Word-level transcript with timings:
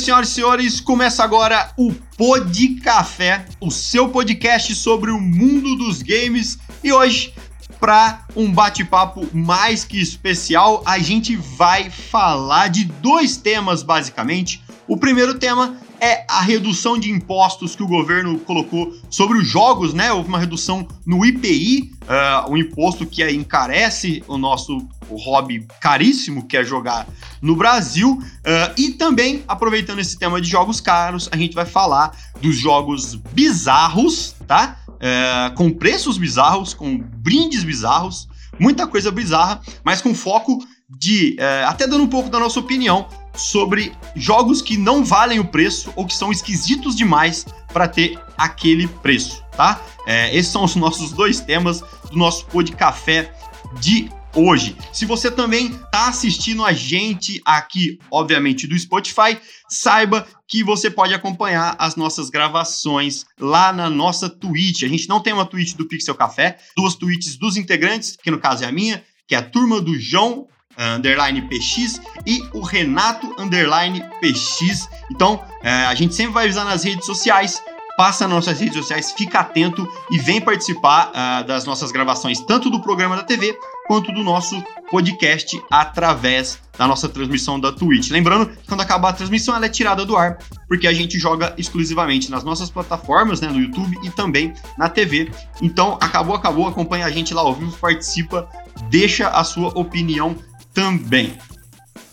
Senhoras 0.00 0.28
e 0.28 0.32
senhores, 0.32 0.80
começa 0.80 1.22
agora 1.22 1.72
o 1.76 1.92
Pod 2.16 2.68
Café, 2.76 3.44
o 3.60 3.70
seu 3.70 4.08
podcast 4.08 4.74
sobre 4.74 5.10
o 5.10 5.20
mundo 5.20 5.76
dos 5.76 6.02
games. 6.02 6.58
E 6.82 6.92
hoje, 6.92 7.34
para 7.78 8.24
um 8.34 8.50
bate-papo 8.52 9.28
mais 9.32 9.84
que 9.84 10.00
especial, 10.00 10.82
a 10.86 10.98
gente 10.98 11.36
vai 11.36 11.90
falar 11.90 12.68
de 12.68 12.84
dois 12.84 13.36
temas 13.36 13.82
basicamente. 13.82 14.62
O 14.88 14.96
primeiro 14.96 15.38
tema 15.38 15.76
é 16.00 16.24
a 16.28 16.40
redução 16.40 16.98
de 16.98 17.10
impostos 17.10 17.76
que 17.76 17.82
o 17.82 17.86
governo 17.86 18.38
colocou 18.40 18.92
sobre 19.10 19.38
os 19.38 19.46
jogos, 19.46 19.92
né? 19.92 20.12
Houve 20.12 20.28
uma 20.28 20.38
redução 20.38 20.86
no 21.06 21.24
IPI, 21.24 21.92
uh, 22.02 22.50
um 22.50 22.56
imposto 22.56 23.06
que 23.06 23.28
encarece 23.30 24.22
o 24.26 24.38
nosso 24.38 24.88
o 25.10 25.16
hobby 25.16 25.66
caríssimo 25.80 26.46
que 26.46 26.56
é 26.56 26.64
jogar 26.64 27.06
no 27.42 27.56
Brasil. 27.56 28.12
Uh, 28.12 28.74
e 28.76 28.90
também, 28.92 29.44
aproveitando 29.46 29.98
esse 29.98 30.18
tema 30.18 30.40
de 30.40 30.48
jogos 30.48 30.80
caros, 30.80 31.28
a 31.30 31.36
gente 31.36 31.54
vai 31.54 31.66
falar 31.66 32.16
dos 32.40 32.56
jogos 32.56 33.16
bizarros, 33.32 34.34
tá? 34.46 34.78
Uh, 34.88 35.54
com 35.54 35.70
preços 35.70 36.16
bizarros, 36.16 36.72
com 36.72 36.98
brindes 36.98 37.64
bizarros, 37.64 38.28
muita 38.58 38.86
coisa 38.86 39.10
bizarra, 39.10 39.60
mas 39.84 40.00
com 40.00 40.14
foco 40.14 40.58
de, 40.88 41.36
uh, 41.38 41.68
até 41.68 41.86
dando 41.86 42.04
um 42.04 42.08
pouco 42.08 42.28
da 42.28 42.38
nossa 42.38 42.60
opinião, 42.60 43.08
sobre 43.34 43.92
jogos 44.14 44.60
que 44.60 44.76
não 44.76 45.04
valem 45.04 45.38
o 45.38 45.44
preço 45.44 45.92
ou 45.96 46.06
que 46.06 46.14
são 46.14 46.32
esquisitos 46.32 46.94
demais 46.94 47.46
para 47.72 47.88
ter 47.88 48.18
aquele 48.36 48.86
preço, 48.86 49.42
tá? 49.56 49.80
É, 50.06 50.34
esses 50.36 50.50
são 50.50 50.64
os 50.64 50.74
nossos 50.76 51.12
dois 51.12 51.40
temas 51.40 51.80
do 52.10 52.16
nosso 52.16 52.46
pô 52.46 52.62
de 52.62 52.72
café 52.72 53.32
de 53.80 54.10
hoje. 54.34 54.76
Se 54.92 55.04
você 55.04 55.30
também 55.30 55.66
está 55.66 56.08
assistindo 56.08 56.64
a 56.64 56.72
gente 56.72 57.40
aqui, 57.44 57.98
obviamente, 58.10 58.66
do 58.66 58.78
Spotify, 58.78 59.38
saiba 59.68 60.26
que 60.48 60.64
você 60.64 60.90
pode 60.90 61.14
acompanhar 61.14 61.76
as 61.78 61.96
nossas 61.96 62.30
gravações 62.30 63.24
lá 63.38 63.72
na 63.72 63.88
nossa 63.88 64.28
Twitch. 64.28 64.82
A 64.82 64.88
gente 64.88 65.08
não 65.08 65.20
tem 65.20 65.32
uma 65.32 65.46
Twitch 65.46 65.74
do 65.74 65.86
Pixel 65.86 66.14
Café, 66.14 66.58
duas 66.76 66.94
Twitches 66.94 67.36
dos 67.36 67.56
integrantes, 67.56 68.16
que 68.20 68.30
no 68.30 68.40
caso 68.40 68.64
é 68.64 68.66
a 68.66 68.72
minha, 68.72 69.04
que 69.26 69.34
é 69.34 69.38
a 69.38 69.42
turma 69.42 69.80
do 69.80 69.98
João 69.98 70.48
underline 70.80 71.42
PX 71.42 72.00
e 72.26 72.42
o 72.52 72.60
Renato 72.60 73.34
underline 73.38 74.02
PX. 74.20 74.88
Então, 75.10 75.42
é, 75.62 75.70
a 75.70 75.94
gente 75.94 76.14
sempre 76.14 76.32
vai 76.32 76.44
avisar 76.44 76.64
nas 76.64 76.82
redes 76.82 77.04
sociais. 77.04 77.62
Passa 77.96 78.26
nas 78.26 78.46
nossas 78.46 78.60
redes 78.60 78.78
sociais, 78.78 79.12
fica 79.12 79.40
atento 79.40 79.86
e 80.10 80.16
vem 80.16 80.40
participar 80.40 81.10
uh, 81.10 81.46
das 81.46 81.66
nossas 81.66 81.92
gravações, 81.92 82.40
tanto 82.40 82.70
do 82.70 82.80
programa 82.80 83.14
da 83.14 83.22
TV 83.22 83.54
quanto 83.86 84.10
do 84.10 84.24
nosso 84.24 84.62
podcast 84.90 85.60
através 85.70 86.58
da 86.78 86.86
nossa 86.86 87.10
transmissão 87.10 87.60
da 87.60 87.70
Twitch. 87.70 88.10
Lembrando 88.10 88.46
que 88.46 88.66
quando 88.66 88.80
acabar 88.80 89.10
a 89.10 89.12
transmissão, 89.12 89.54
ela 89.54 89.66
é 89.66 89.68
tirada 89.68 90.06
do 90.06 90.16
ar, 90.16 90.38
porque 90.66 90.86
a 90.86 90.94
gente 90.94 91.18
joga 91.18 91.52
exclusivamente 91.58 92.30
nas 92.30 92.42
nossas 92.42 92.70
plataformas, 92.70 93.40
né, 93.42 93.48
no 93.48 93.60
YouTube 93.60 93.98
e 94.02 94.10
também 94.10 94.54
na 94.78 94.88
TV. 94.88 95.30
Então, 95.60 95.98
acabou, 96.00 96.34
acabou, 96.34 96.68
acompanha 96.68 97.04
a 97.04 97.10
gente 97.10 97.34
lá 97.34 97.42
ao 97.42 97.52
vivo, 97.52 97.76
participa, 97.76 98.48
deixa 98.88 99.28
a 99.28 99.44
sua 99.44 99.68
opinião 99.78 100.36
também. 100.72 101.36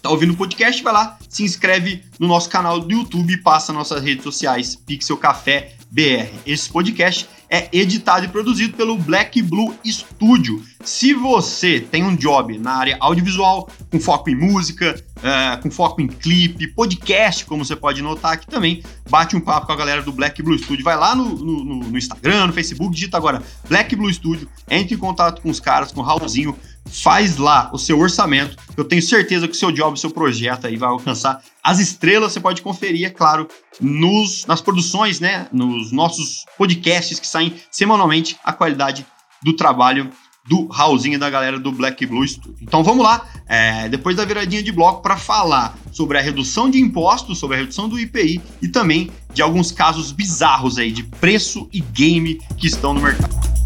Tá 0.01 0.09
ouvindo 0.09 0.33
o 0.33 0.37
podcast? 0.37 0.81
Vai 0.83 0.93
lá, 0.93 1.17
se 1.27 1.43
inscreve 1.43 2.03
no 2.19 2.27
nosso 2.27 2.49
canal 2.49 2.79
do 2.79 2.91
YouTube 2.91 3.37
passa 3.37 3.73
nossas 3.73 4.01
redes 4.03 4.23
sociais 4.23 4.75
Pixel 4.75 5.17
Café 5.17 5.73
BR. 5.91 6.33
Esse 6.45 6.69
podcast 6.69 7.27
é 7.49 7.69
editado 7.71 8.25
e 8.25 8.27
produzido 8.27 8.75
pelo 8.75 8.97
Black 8.97 9.41
Blue 9.41 9.73
Studio. 9.85 10.63
Se 10.83 11.13
você 11.13 11.79
tem 11.79 12.03
um 12.03 12.15
job 12.15 12.57
na 12.57 12.71
área 12.71 12.97
audiovisual, 12.99 13.69
com 13.91 13.99
foco 13.99 14.29
em 14.29 14.35
música, 14.35 15.01
uh, 15.17 15.61
com 15.61 15.71
foco 15.71 16.01
em 16.01 16.07
clipe, 16.07 16.67
podcast, 16.67 17.45
como 17.45 17.65
você 17.65 17.75
pode 17.75 18.01
notar 18.01 18.33
aqui 18.33 18.47
também, 18.47 18.83
bate 19.09 19.35
um 19.35 19.41
papo 19.41 19.67
com 19.67 19.73
a 19.73 19.75
galera 19.75 20.01
do 20.01 20.11
Black 20.11 20.41
Blue 20.41 20.57
Studio. 20.57 20.83
Vai 20.83 20.97
lá 20.97 21.15
no, 21.15 21.29
no, 21.35 21.63
no 21.63 21.97
Instagram, 21.97 22.47
no 22.47 22.53
Facebook, 22.53 22.93
digita 22.93 23.17
agora 23.17 23.41
Black 23.67 23.95
Blue 23.95 24.13
Studio, 24.13 24.47
entre 24.69 24.95
em 24.95 24.97
contato 24.97 25.41
com 25.41 25.49
os 25.49 25.59
caras, 25.59 25.91
com 25.91 26.01
o 26.01 26.03
Raulzinho, 26.03 26.55
faz 26.89 27.37
lá 27.37 27.69
o 27.73 27.77
seu 27.77 27.99
orçamento. 27.99 28.55
Eu 28.75 28.83
tenho 28.83 29.01
certeza 29.01 29.47
que 29.47 29.53
o 29.53 29.57
seu 29.57 29.71
job, 29.71 29.93
o 29.93 29.99
seu 29.99 30.09
projeto 30.09 30.67
aí 30.67 30.77
vai 30.77 30.89
alcançar 30.89 31.41
as 31.63 31.79
estrelas. 31.79 32.33
Você 32.33 32.39
pode 32.39 32.61
conferir, 32.61 33.05
é 33.05 33.09
claro, 33.09 33.47
nos, 33.79 34.45
nas 34.45 34.61
produções, 34.61 35.19
né? 35.19 35.47
Nos 35.51 35.91
nossos 35.91 36.45
podcasts 36.57 37.19
que 37.19 37.27
saem 37.37 37.53
semanalmente, 37.69 38.37
a 38.43 38.51
qualidade 38.51 39.05
do 39.43 39.53
trabalho 39.53 40.09
do 40.47 40.65
Raulzinho 40.67 41.15
e 41.15 41.17
da 41.17 41.29
galera 41.29 41.59
do 41.59 41.71
Black 41.71 42.05
Blue 42.05 42.25
Studio. 42.25 42.57
Então 42.61 42.83
vamos 42.83 43.03
lá, 43.03 43.25
é, 43.47 43.89
depois 43.89 44.15
da 44.15 44.25
viradinha 44.25 44.63
de 44.63 44.71
bloco, 44.71 45.01
para 45.01 45.17
falar 45.17 45.77
sobre 45.91 46.17
a 46.17 46.21
redução 46.21 46.69
de 46.69 46.79
impostos, 46.79 47.37
sobre 47.37 47.57
a 47.57 47.59
redução 47.59 47.89
do 47.89 47.99
IPI 47.99 48.41
e 48.61 48.67
também 48.67 49.11
de 49.33 49.41
alguns 49.41 49.71
casos 49.71 50.11
bizarros 50.11 50.77
aí 50.77 50.91
de 50.91 51.03
preço 51.03 51.69
e 51.71 51.81
game 51.81 52.39
que 52.57 52.65
estão 52.65 52.93
no 52.93 53.01
mercado. 53.01 53.56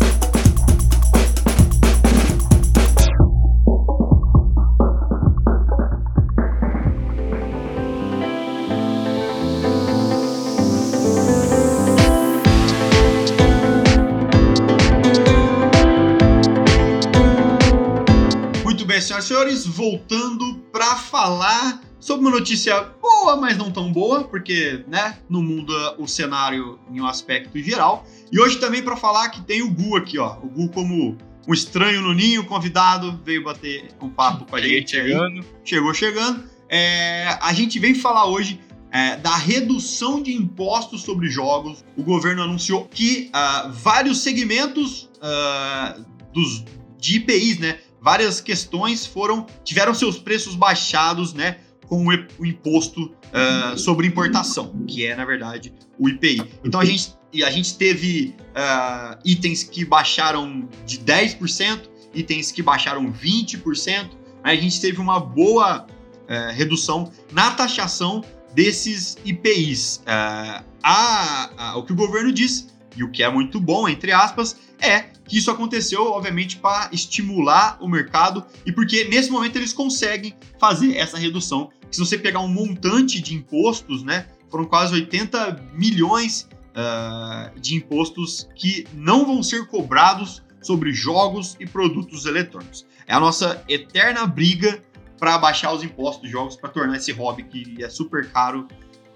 Senhoras 19.06 19.26
e 19.26 19.28
senhores, 19.28 19.66
voltando 19.66 20.56
para 20.72 20.96
falar 20.96 21.82
sobre 22.00 22.26
uma 22.26 22.32
notícia 22.32 22.82
boa, 23.02 23.38
mas 23.38 23.58
não 23.58 23.72
tão 23.72 23.92
boa, 23.92 24.24
porque, 24.24 24.84
né, 24.88 25.18
não 25.30 25.42
muda 25.42 25.96
o 26.00 26.08
cenário 26.08 26.80
em 26.92 27.00
um 27.00 27.06
aspecto 27.06 27.58
geral. 27.60 28.06
E 28.32 28.40
hoje 28.40 28.60
também 28.60 28.82
para 28.82 28.98
falar 28.98 29.30
que 29.30 29.42
tem 29.42 29.62
o 29.62 29.70
Gu 29.70 29.98
aqui, 29.98 30.18
ó. 30.18 30.38
O 30.42 30.48
Gu 30.48 30.70
como 30.70 31.18
um 31.48 31.54
estranho 31.54 32.02
no 32.02 32.14
ninho, 32.14 32.46
convidado, 32.46 33.20
veio 33.24 33.44
bater 33.44 33.90
um 34.02 34.10
papo 34.10 34.46
com 34.46 34.56
a 34.56 34.62
gente 34.62 34.92
chegando. 34.92 35.40
Aí. 35.40 35.46
Chegou 35.64 35.94
chegando. 35.94 36.44
É, 36.68 37.38
a 37.42 37.54
gente 37.54 37.78
vem 37.80 37.94
falar 37.94 38.26
hoje 38.26 38.60
é, 38.92 39.16
da 39.18 39.36
redução 39.36 40.22
de 40.22 40.34
impostos 40.34 41.02
sobre 41.02 41.30
jogos. 41.30 41.84
O 41.96 42.04
governo 42.04 42.42
anunciou 42.44 42.86
que 42.86 43.30
uh, 43.34 43.72
vários 43.72 44.20
segmentos 44.20 45.10
uh, 45.18 46.04
dos, 46.34 46.64
de 46.98 47.18
IPIs, 47.18 47.60
né, 47.60 47.80
várias 48.02 48.42
questões 48.42 49.06
foram 49.06 49.46
tiveram 49.64 49.94
seus 49.94 50.18
preços 50.18 50.56
baixados, 50.56 51.34
né, 51.34 51.60
com 51.88 52.08
o, 52.08 52.46
imposto 52.46 53.04
uh, 53.04 53.78
sobre 53.78 54.08
importação, 54.08 54.84
que 54.88 55.06
é 55.06 55.16
na 55.16 55.26
verdade 55.26 55.74
o 56.00 56.10
IPI. 56.10 56.42
Então 56.66 56.80
a 56.80 56.86
gente 56.86 57.14
a 57.46 57.52
gente 57.52 57.78
teve 57.78 58.36
uh, 58.50 59.18
itens 59.24 59.64
que 59.64 59.86
baixaram 59.86 60.68
de 60.86 60.98
10%, 61.00 61.90
itens 62.14 62.52
que 62.52 62.62
baixaram 62.62 63.12
20%. 63.12 64.10
A 64.44 64.54
gente 64.56 64.82
teve 64.82 65.00
uma 65.00 65.20
boa 65.20 65.86
uh, 65.86 66.54
redução 66.54 67.10
na 67.32 67.52
taxação 67.52 68.22
desses 68.54 69.18
IPIs. 69.24 70.04
A, 70.06 70.64
a, 70.84 71.78
o 71.78 71.84
que 71.84 71.94
o 71.94 71.96
governo 71.96 72.34
diz, 72.34 72.68
e 72.98 73.04
o 73.04 73.10
que 73.10 73.24
é 73.24 73.30
muito 73.30 73.60
bom, 73.60 73.88
entre 73.88 74.12
aspas, 74.12 74.58
é 74.82 75.11
que 75.28 75.38
isso 75.38 75.50
aconteceu, 75.52 76.12
obviamente, 76.12 76.58
para 76.58 76.90
estimular 76.92 77.78
o 77.80 77.88
mercado 77.88 78.46
e 78.66 78.72
porque 78.72 79.06
nesse 79.06 79.30
momento 79.30 79.56
eles 79.56 79.74
conseguem 79.74 80.34
fazer 80.60 80.96
essa 80.96 81.18
redução. 81.18 81.70
Se 81.90 82.00
você 82.00 82.18
pegar 82.18 82.40
um 82.40 82.48
montante 82.48 83.22
de 83.22 83.36
impostos, 83.36 84.04
né, 84.04 84.28
foram 84.50 84.66
quase 84.66 84.94
80 84.94 85.72
milhões 85.74 86.50
uh, 86.72 87.60
de 87.60 87.76
impostos 87.76 88.48
que 88.56 88.86
não 88.94 89.26
vão 89.26 89.42
ser 89.42 89.66
cobrados 89.68 90.42
sobre 90.62 90.94
jogos 90.94 91.56
e 91.60 91.66
produtos 91.66 92.26
eletrônicos. 92.26 92.86
É 93.08 93.14
a 93.14 93.20
nossa 93.20 93.64
eterna 93.68 94.26
briga 94.28 94.82
para 95.18 95.38
baixar 95.38 95.74
os 95.74 95.84
impostos 95.84 96.24
de 96.24 96.30
jogos, 96.30 96.56
para 96.56 96.70
tornar 96.70 96.98
esse 96.98 97.12
hobby 97.12 97.44
que 97.44 97.84
é 97.84 97.90
super 97.90 98.32
caro 98.32 98.68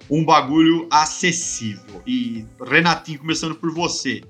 um 0.09 0.23
bagulho 0.23 0.87
acessível. 0.91 2.01
E 2.05 2.45
Renatinho, 2.61 3.19
começando 3.19 3.55
por 3.55 3.71
você, 3.73 4.23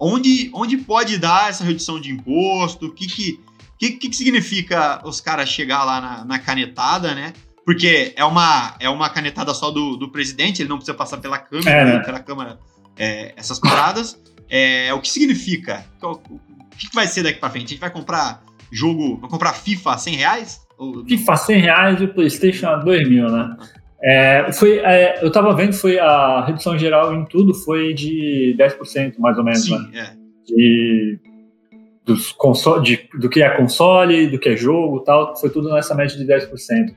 onde, 0.00 0.50
onde 0.54 0.78
pode 0.78 1.18
dar 1.18 1.50
essa 1.50 1.62
redução 1.62 2.00
de 2.00 2.10
imposto? 2.10 2.86
O 2.86 2.92
que 2.92 3.06
que, 3.06 3.40
que, 3.78 3.92
que 3.92 4.16
significa 4.16 5.00
os 5.04 5.20
caras 5.20 5.48
chegar 5.48 5.84
lá 5.84 6.00
na, 6.00 6.24
na 6.24 6.38
canetada, 6.38 7.14
né? 7.14 7.32
Porque 7.64 8.12
é 8.16 8.24
uma, 8.24 8.74
é 8.80 8.88
uma 8.88 9.10
canetada 9.10 9.52
só 9.54 9.70
do, 9.70 9.96
do 9.96 10.10
presidente, 10.10 10.62
ele 10.62 10.68
não 10.68 10.76
precisa 10.76 10.96
passar 10.96 11.18
pela 11.18 11.38
Câmara, 11.38 11.70
É, 11.70 11.84
né? 11.84 11.98
pela 12.00 12.18
Câmara, 12.20 12.58
é, 12.98 13.34
essas 13.36 13.58
paradas. 13.60 14.18
É, 14.48 14.92
o 14.94 15.00
que 15.00 15.08
significa? 15.08 15.84
O, 16.02 16.16
que 16.16 16.94
vai 16.94 17.06
ser 17.06 17.22
daqui 17.22 17.38
pra 17.38 17.50
frente? 17.50 17.66
A 17.66 17.68
gente 17.68 17.80
vai 17.80 17.90
comprar 17.90 18.42
jogo, 18.72 19.18
vai 19.20 19.28
comprar 19.30 19.52
FIFA 19.52 19.92
a 19.92 19.98
100 19.98 20.16
reais? 20.16 20.60
FIFA 21.06 21.36
100 21.36 21.60
reais 21.60 22.00
e 22.00 22.04
o 22.04 22.14
PlayStation 22.14 22.66
a 22.66 22.76
2 22.76 23.08
mil, 23.08 23.30
né? 23.30 23.56
É, 24.02 24.50
foi, 24.52 24.78
é, 24.78 25.22
eu 25.22 25.30
tava 25.30 25.54
vendo, 25.54 25.74
foi 25.74 25.98
a 25.98 26.44
redução 26.44 26.78
geral 26.78 27.14
em 27.14 27.24
tudo 27.26 27.52
foi 27.52 27.92
de 27.92 28.56
10%, 28.58 29.18
mais 29.18 29.36
ou 29.36 29.44
menos, 29.44 29.68
né? 29.68 29.76
Sim, 29.76 29.98
é. 29.98 30.20
De, 30.46 31.18
dos 32.04 32.32
console, 32.32 32.82
de, 32.82 33.08
do 33.18 33.28
que 33.28 33.42
é 33.42 33.50
console, 33.50 34.26
do 34.28 34.38
que 34.38 34.48
é 34.48 34.56
jogo 34.56 35.00
tal, 35.00 35.36
foi 35.36 35.50
tudo 35.50 35.72
nessa 35.72 35.94
média 35.94 36.16
de 36.16 36.24
10%. 36.24 36.94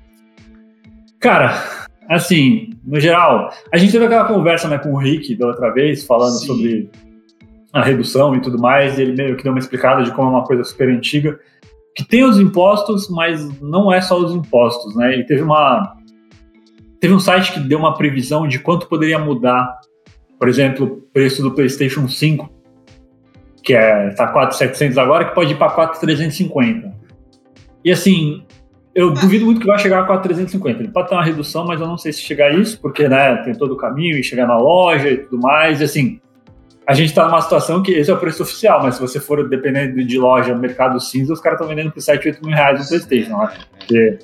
Cara, 1.20 1.88
assim, 2.10 2.70
no 2.84 3.00
geral, 3.00 3.50
a 3.72 3.78
gente 3.78 3.92
teve 3.92 4.06
aquela 4.06 4.26
conversa 4.26 4.68
né, 4.70 4.78
com 4.78 4.94
o 4.94 4.98
Rick 4.98 5.36
da 5.36 5.48
outra 5.48 5.72
vez, 5.72 6.06
falando 6.06 6.40
Sim. 6.40 6.48
sobre 6.48 6.90
a 7.74 7.84
redução 7.84 8.36
e 8.36 8.42
tudo 8.42 8.58
mais, 8.58 8.98
e 8.98 9.02
ele 9.02 9.14
meio 9.14 9.36
que 9.36 9.44
deu 9.44 9.52
uma 9.52 9.60
explicada 9.60 10.04
de 10.04 10.12
como 10.12 10.30
é 10.30 10.32
uma 10.32 10.44
coisa 10.44 10.64
super 10.64 10.90
antiga, 10.90 11.38
que 11.96 12.06
tem 12.06 12.24
os 12.24 12.40
impostos, 12.40 13.10
mas 13.10 13.60
não 13.60 13.92
é 13.92 14.00
só 14.00 14.18
os 14.18 14.34
impostos, 14.34 14.96
né? 14.96 15.18
E 15.18 15.26
teve 15.26 15.42
uma 15.42 15.96
teve 17.04 17.14
um 17.14 17.20
site 17.20 17.52
que 17.52 17.60
deu 17.60 17.78
uma 17.78 17.94
previsão 17.96 18.48
de 18.48 18.60
quanto 18.60 18.88
poderia 18.88 19.20
mudar, 19.20 19.78
por 20.40 20.48
exemplo, 20.48 20.86
o 20.86 21.02
preço 21.12 21.42
do 21.42 21.52
PlayStation 21.52 22.08
5, 22.08 22.50
que 23.62 23.74
é 23.74 24.12
tá 24.12 24.34
4.700 24.34 24.98
agora, 24.98 25.26
que 25.26 25.36
pode 25.36 25.52
ir 25.52 25.58
para 25.58 25.70
4.350. 25.70 26.94
E 27.84 27.92
assim, 27.92 28.46
eu 28.96 29.12
duvido 29.12 29.44
muito 29.44 29.60
que 29.60 29.68
vai 29.68 29.78
chegar 29.80 30.00
a 30.00 30.08
4.350. 30.08 30.80
Ele 30.80 30.88
pode 30.88 31.10
ter 31.10 31.16
uma 31.16 31.26
redução, 31.26 31.68
mas 31.68 31.82
eu 31.82 31.88
não 31.88 31.98
sei 31.98 32.14
se 32.14 32.22
chegar 32.22 32.52
a 32.52 32.54
isso, 32.54 32.80
porque 32.80 33.10
né, 33.10 33.36
tem 33.44 33.54
todo 33.54 33.74
o 33.74 33.78
caminho 33.78 34.18
e 34.18 34.24
chegar 34.24 34.48
na 34.48 34.58
loja 34.58 35.10
e 35.10 35.18
tudo 35.18 35.42
mais. 35.42 35.82
E 35.82 35.84
assim, 35.84 36.22
a 36.88 36.94
gente 36.94 37.10
está 37.10 37.26
numa 37.26 37.42
situação 37.42 37.84
que 37.84 37.92
esse 37.92 38.10
é 38.10 38.14
o 38.14 38.18
preço 38.18 38.44
oficial, 38.44 38.82
mas 38.82 38.96
se 38.96 39.02
você 39.02 39.20
for 39.20 39.46
dependendo 39.50 40.02
de 40.02 40.18
loja, 40.18 40.56
mercado 40.56 41.02
cinza, 41.02 41.34
os 41.34 41.42
caras 41.42 41.60
estão 41.60 41.68
vendendo 41.68 41.92
por 41.92 42.02
7, 42.02 42.30
8 42.30 42.46
mil 42.46 42.56
reais 42.56 42.80
no 42.80 42.88
PlayStation, 42.88 43.38
né? 43.40 43.52
Porque 43.78 44.20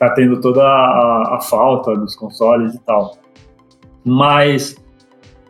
tá 0.00 0.10
tendo 0.14 0.40
toda 0.40 0.62
a, 0.64 1.36
a 1.36 1.40
falta 1.42 1.94
dos 1.94 2.16
consoles 2.16 2.74
e 2.74 2.80
tal. 2.80 3.16
Mas 4.04 4.74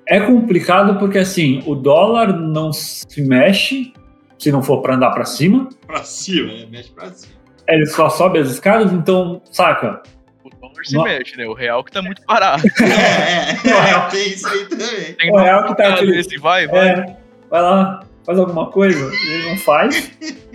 é 0.06 0.20
complicado 0.20 0.98
porque 0.98 1.18
assim, 1.18 1.62
o 1.66 1.74
dólar 1.74 2.32
não 2.36 2.72
se 2.72 3.22
mexe 3.22 3.92
se 4.38 4.50
não 4.50 4.62
for 4.62 4.82
para 4.82 4.96
andar 4.96 5.10
para 5.10 5.24
cima, 5.24 5.68
Pra 5.86 6.02
cima, 6.02 6.52
né? 6.52 6.66
Mexe 6.70 6.90
pra 6.90 7.06
cima. 7.12 7.32
ele 7.68 7.86
só 7.86 8.08
sobe 8.08 8.38
as 8.40 8.50
escadas, 8.50 8.92
então, 8.92 9.40
saca? 9.52 10.02
O 10.42 10.48
dólar 10.50 10.82
se 10.84 10.98
mexe, 10.98 11.36
né? 11.36 11.46
O 11.46 11.52
real 11.54 11.84
que 11.84 11.92
tá 11.92 12.02
muito 12.02 12.22
parado. 12.26 12.62
É, 12.82 13.68
é, 13.70 13.90
é, 13.92 14.00
tem 14.10 14.28
isso 14.30 14.48
aí 14.48 14.66
também. 14.66 15.14
Tem 15.16 15.30
O 15.32 15.36
real 15.36 15.64
que 15.66 15.76
tá 15.76 15.88
aquele- 15.94 16.12
desse 16.16 16.36
vai, 16.38 16.66
vai. 16.66 16.88
É, 16.88 17.16
vai 17.50 17.62
lá, 17.62 18.00
faz 18.26 18.38
alguma 18.38 18.66
coisa, 18.66 18.98
ele 19.14 19.50
não 19.50 19.56
faz. 19.58 20.10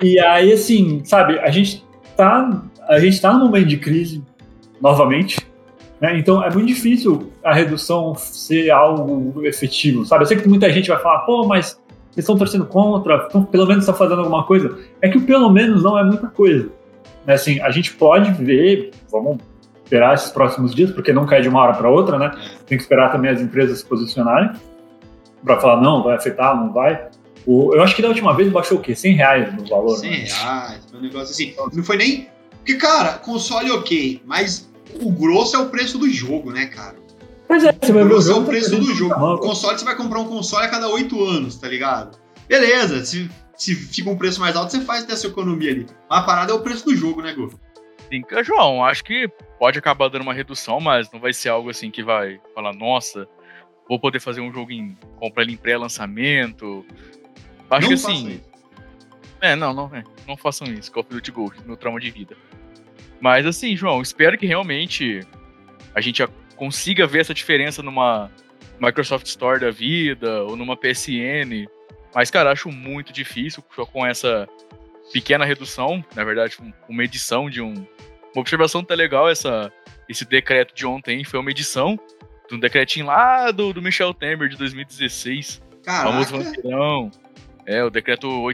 E 0.00 0.16
aí, 0.20 0.52
assim, 0.52 1.02
sabe, 1.04 1.40
a 1.40 1.50
gente 1.50 1.84
tá, 2.16 2.62
a 2.88 2.98
gente 2.98 3.20
tá 3.20 3.32
num 3.32 3.46
momento 3.46 3.68
de 3.68 3.76
crise 3.76 4.22
novamente, 4.80 5.38
né? 6.00 6.18
Então 6.18 6.42
é 6.42 6.50
muito 6.50 6.66
difícil 6.66 7.30
a 7.44 7.52
redução 7.52 8.14
ser 8.14 8.70
algo 8.70 9.44
efetivo, 9.44 10.06
sabe? 10.06 10.22
Eu 10.22 10.26
sei 10.26 10.36
que 10.38 10.48
muita 10.48 10.72
gente 10.72 10.88
vai 10.88 10.98
falar, 10.98 11.20
pô, 11.20 11.46
mas 11.46 11.78
vocês 12.10 12.24
estão 12.24 12.36
torcendo 12.36 12.66
contra, 12.66 13.26
então, 13.28 13.44
pelo 13.44 13.66
menos 13.66 13.84
está 13.84 13.94
fazendo 13.94 14.20
alguma 14.20 14.44
coisa. 14.44 14.78
É 15.02 15.08
que 15.08 15.18
o 15.18 15.22
pelo 15.22 15.50
menos 15.50 15.82
não 15.82 15.98
é 15.98 16.02
muita 16.02 16.28
coisa. 16.28 16.68
Né? 17.26 17.34
Assim, 17.34 17.60
a 17.60 17.70
gente 17.70 17.92
pode 17.94 18.32
ver, 18.42 18.90
vamos 19.10 19.38
esperar 19.84 20.14
esses 20.14 20.30
próximos 20.30 20.74
dias, 20.74 20.90
porque 20.90 21.12
não 21.12 21.26
cai 21.26 21.42
de 21.42 21.48
uma 21.48 21.60
hora 21.60 21.74
para 21.74 21.88
outra, 21.88 22.18
né? 22.18 22.30
Tem 22.66 22.76
que 22.76 22.82
esperar 22.82 23.12
também 23.12 23.30
as 23.30 23.40
empresas 23.40 23.78
se 23.78 23.86
posicionarem 23.86 24.50
para 25.44 25.60
falar, 25.60 25.80
não, 25.80 26.02
vai 26.02 26.16
afetar, 26.16 26.56
não 26.56 26.72
vai. 26.72 27.06
O, 27.46 27.74
eu 27.74 27.82
acho 27.82 27.94
que 27.94 28.02
da 28.02 28.08
última 28.08 28.34
vez 28.34 28.50
baixou 28.50 28.78
o 28.78 28.80
quê? 28.80 28.94
100 28.94 29.14
reais 29.14 29.54
no 29.54 29.64
valor. 29.66 29.96
100 29.96 30.10
né? 30.10 30.16
reais, 30.16 30.80
um 30.92 31.00
negócio 31.00 31.30
assim. 31.30 31.54
Não 31.72 31.84
foi 31.84 31.96
nem. 31.96 32.28
Porque, 32.68 32.86
cara, 32.86 33.14
console 33.14 33.70
ok, 33.70 34.20
mas 34.26 34.70
o 35.00 35.10
grosso 35.10 35.56
é 35.56 35.58
o 35.58 35.70
preço 35.70 35.96
do 35.96 36.06
jogo, 36.10 36.52
né, 36.52 36.66
cara? 36.66 36.96
Pois 37.46 37.64
é, 37.64 37.72
você 37.72 37.90
vai 37.90 38.02
O 38.02 38.04
ver 38.04 38.12
o 38.12 38.14
grosso 38.14 38.30
é 38.30 38.34
o 38.34 38.44
preço 38.44 38.70
tá 38.72 38.76
do 38.76 38.94
jogo. 38.94 39.14
O 39.14 39.38
console 39.38 39.78
você 39.78 39.86
vai 39.86 39.96
comprar 39.96 40.18
um 40.18 40.28
console 40.28 40.66
a 40.66 40.68
cada 40.68 40.86
8 40.86 41.24
anos, 41.24 41.56
tá 41.56 41.66
ligado? 41.66 42.18
Beleza, 42.46 43.02
se, 43.06 43.30
se 43.56 43.74
fica 43.74 44.10
um 44.10 44.18
preço 44.18 44.38
mais 44.38 44.54
alto, 44.54 44.70
você 44.70 44.82
faz 44.82 45.06
dessa 45.06 45.26
economia 45.28 45.70
ali. 45.70 45.86
Mas 46.10 46.18
a 46.18 46.22
parada 46.24 46.52
é 46.52 46.54
o 46.54 46.60
preço 46.60 46.84
do 46.84 46.94
jogo, 46.94 47.22
né, 47.22 47.32
Gu? 47.32 47.58
Brinca, 48.10 48.44
João. 48.44 48.84
Acho 48.84 49.02
que 49.02 49.26
pode 49.58 49.78
acabar 49.78 50.10
dando 50.10 50.20
uma 50.20 50.34
redução, 50.34 50.78
mas 50.78 51.10
não 51.10 51.20
vai 51.20 51.32
ser 51.32 51.48
algo 51.48 51.70
assim 51.70 51.90
que 51.90 52.02
vai 52.02 52.38
falar, 52.54 52.74
nossa, 52.74 53.26
vou 53.88 53.98
poder 53.98 54.20
fazer 54.20 54.42
um 54.42 54.52
jogo 54.52 54.72
em. 54.72 54.94
comprar 55.16 55.42
ele 55.42 55.54
em 55.54 55.56
pré-lançamento. 55.56 56.84
Acho 57.70 57.80
não 57.80 57.88
que 57.88 57.94
assim. 57.94 58.28
isso. 58.28 58.48
É, 59.40 59.56
não, 59.56 59.72
não, 59.72 59.86
é, 59.94 60.04
não 60.26 60.36
façam 60.36 60.66
isso, 60.66 60.92
Call 60.92 61.02
of 61.02 61.10
Duty 61.10 61.30
Ghost, 61.30 61.62
meu 61.64 61.78
trauma 61.78 61.98
de 61.98 62.10
vida. 62.10 62.36
Mas 63.20 63.46
assim, 63.46 63.76
João, 63.76 64.00
espero 64.02 64.36
que 64.38 64.46
realmente 64.46 65.20
a 65.94 66.00
gente 66.00 66.26
consiga 66.56 67.06
ver 67.06 67.20
essa 67.20 67.34
diferença 67.34 67.82
numa 67.82 68.30
Microsoft 68.80 69.26
Store 69.26 69.60
da 69.60 69.70
vida 69.70 70.42
ou 70.44 70.56
numa 70.56 70.76
PSN. 70.76 71.66
Mas, 72.14 72.30
cara, 72.30 72.50
acho 72.52 72.70
muito 72.70 73.12
difícil 73.12 73.62
só 73.74 73.84
com 73.84 74.04
essa 74.06 74.48
pequena 75.12 75.44
redução, 75.44 76.04
na 76.14 76.24
verdade, 76.24 76.56
um- 76.60 76.72
uma 76.88 77.04
edição 77.04 77.48
de 77.50 77.60
um. 77.60 77.74
Uma 78.34 78.40
observação 78.42 78.84
tá 78.84 78.94
legal 78.94 79.28
essa, 79.28 79.72
esse 80.08 80.24
decreto 80.24 80.74
de 80.74 80.86
ontem, 80.86 81.24
foi 81.24 81.40
uma 81.40 81.50
edição 81.50 81.98
de 82.48 82.54
um 82.54 82.58
decretinho 82.58 83.06
lá 83.06 83.50
do, 83.50 83.72
do 83.72 83.82
Michel 83.82 84.14
Temer 84.14 84.48
de 84.48 84.56
2016. 84.56 85.60
Famoso 85.84 86.32
Caraca, 86.32 86.50
vampirão. 86.50 87.10
É, 87.66 87.82
o 87.84 87.90
decreto 87.90 88.50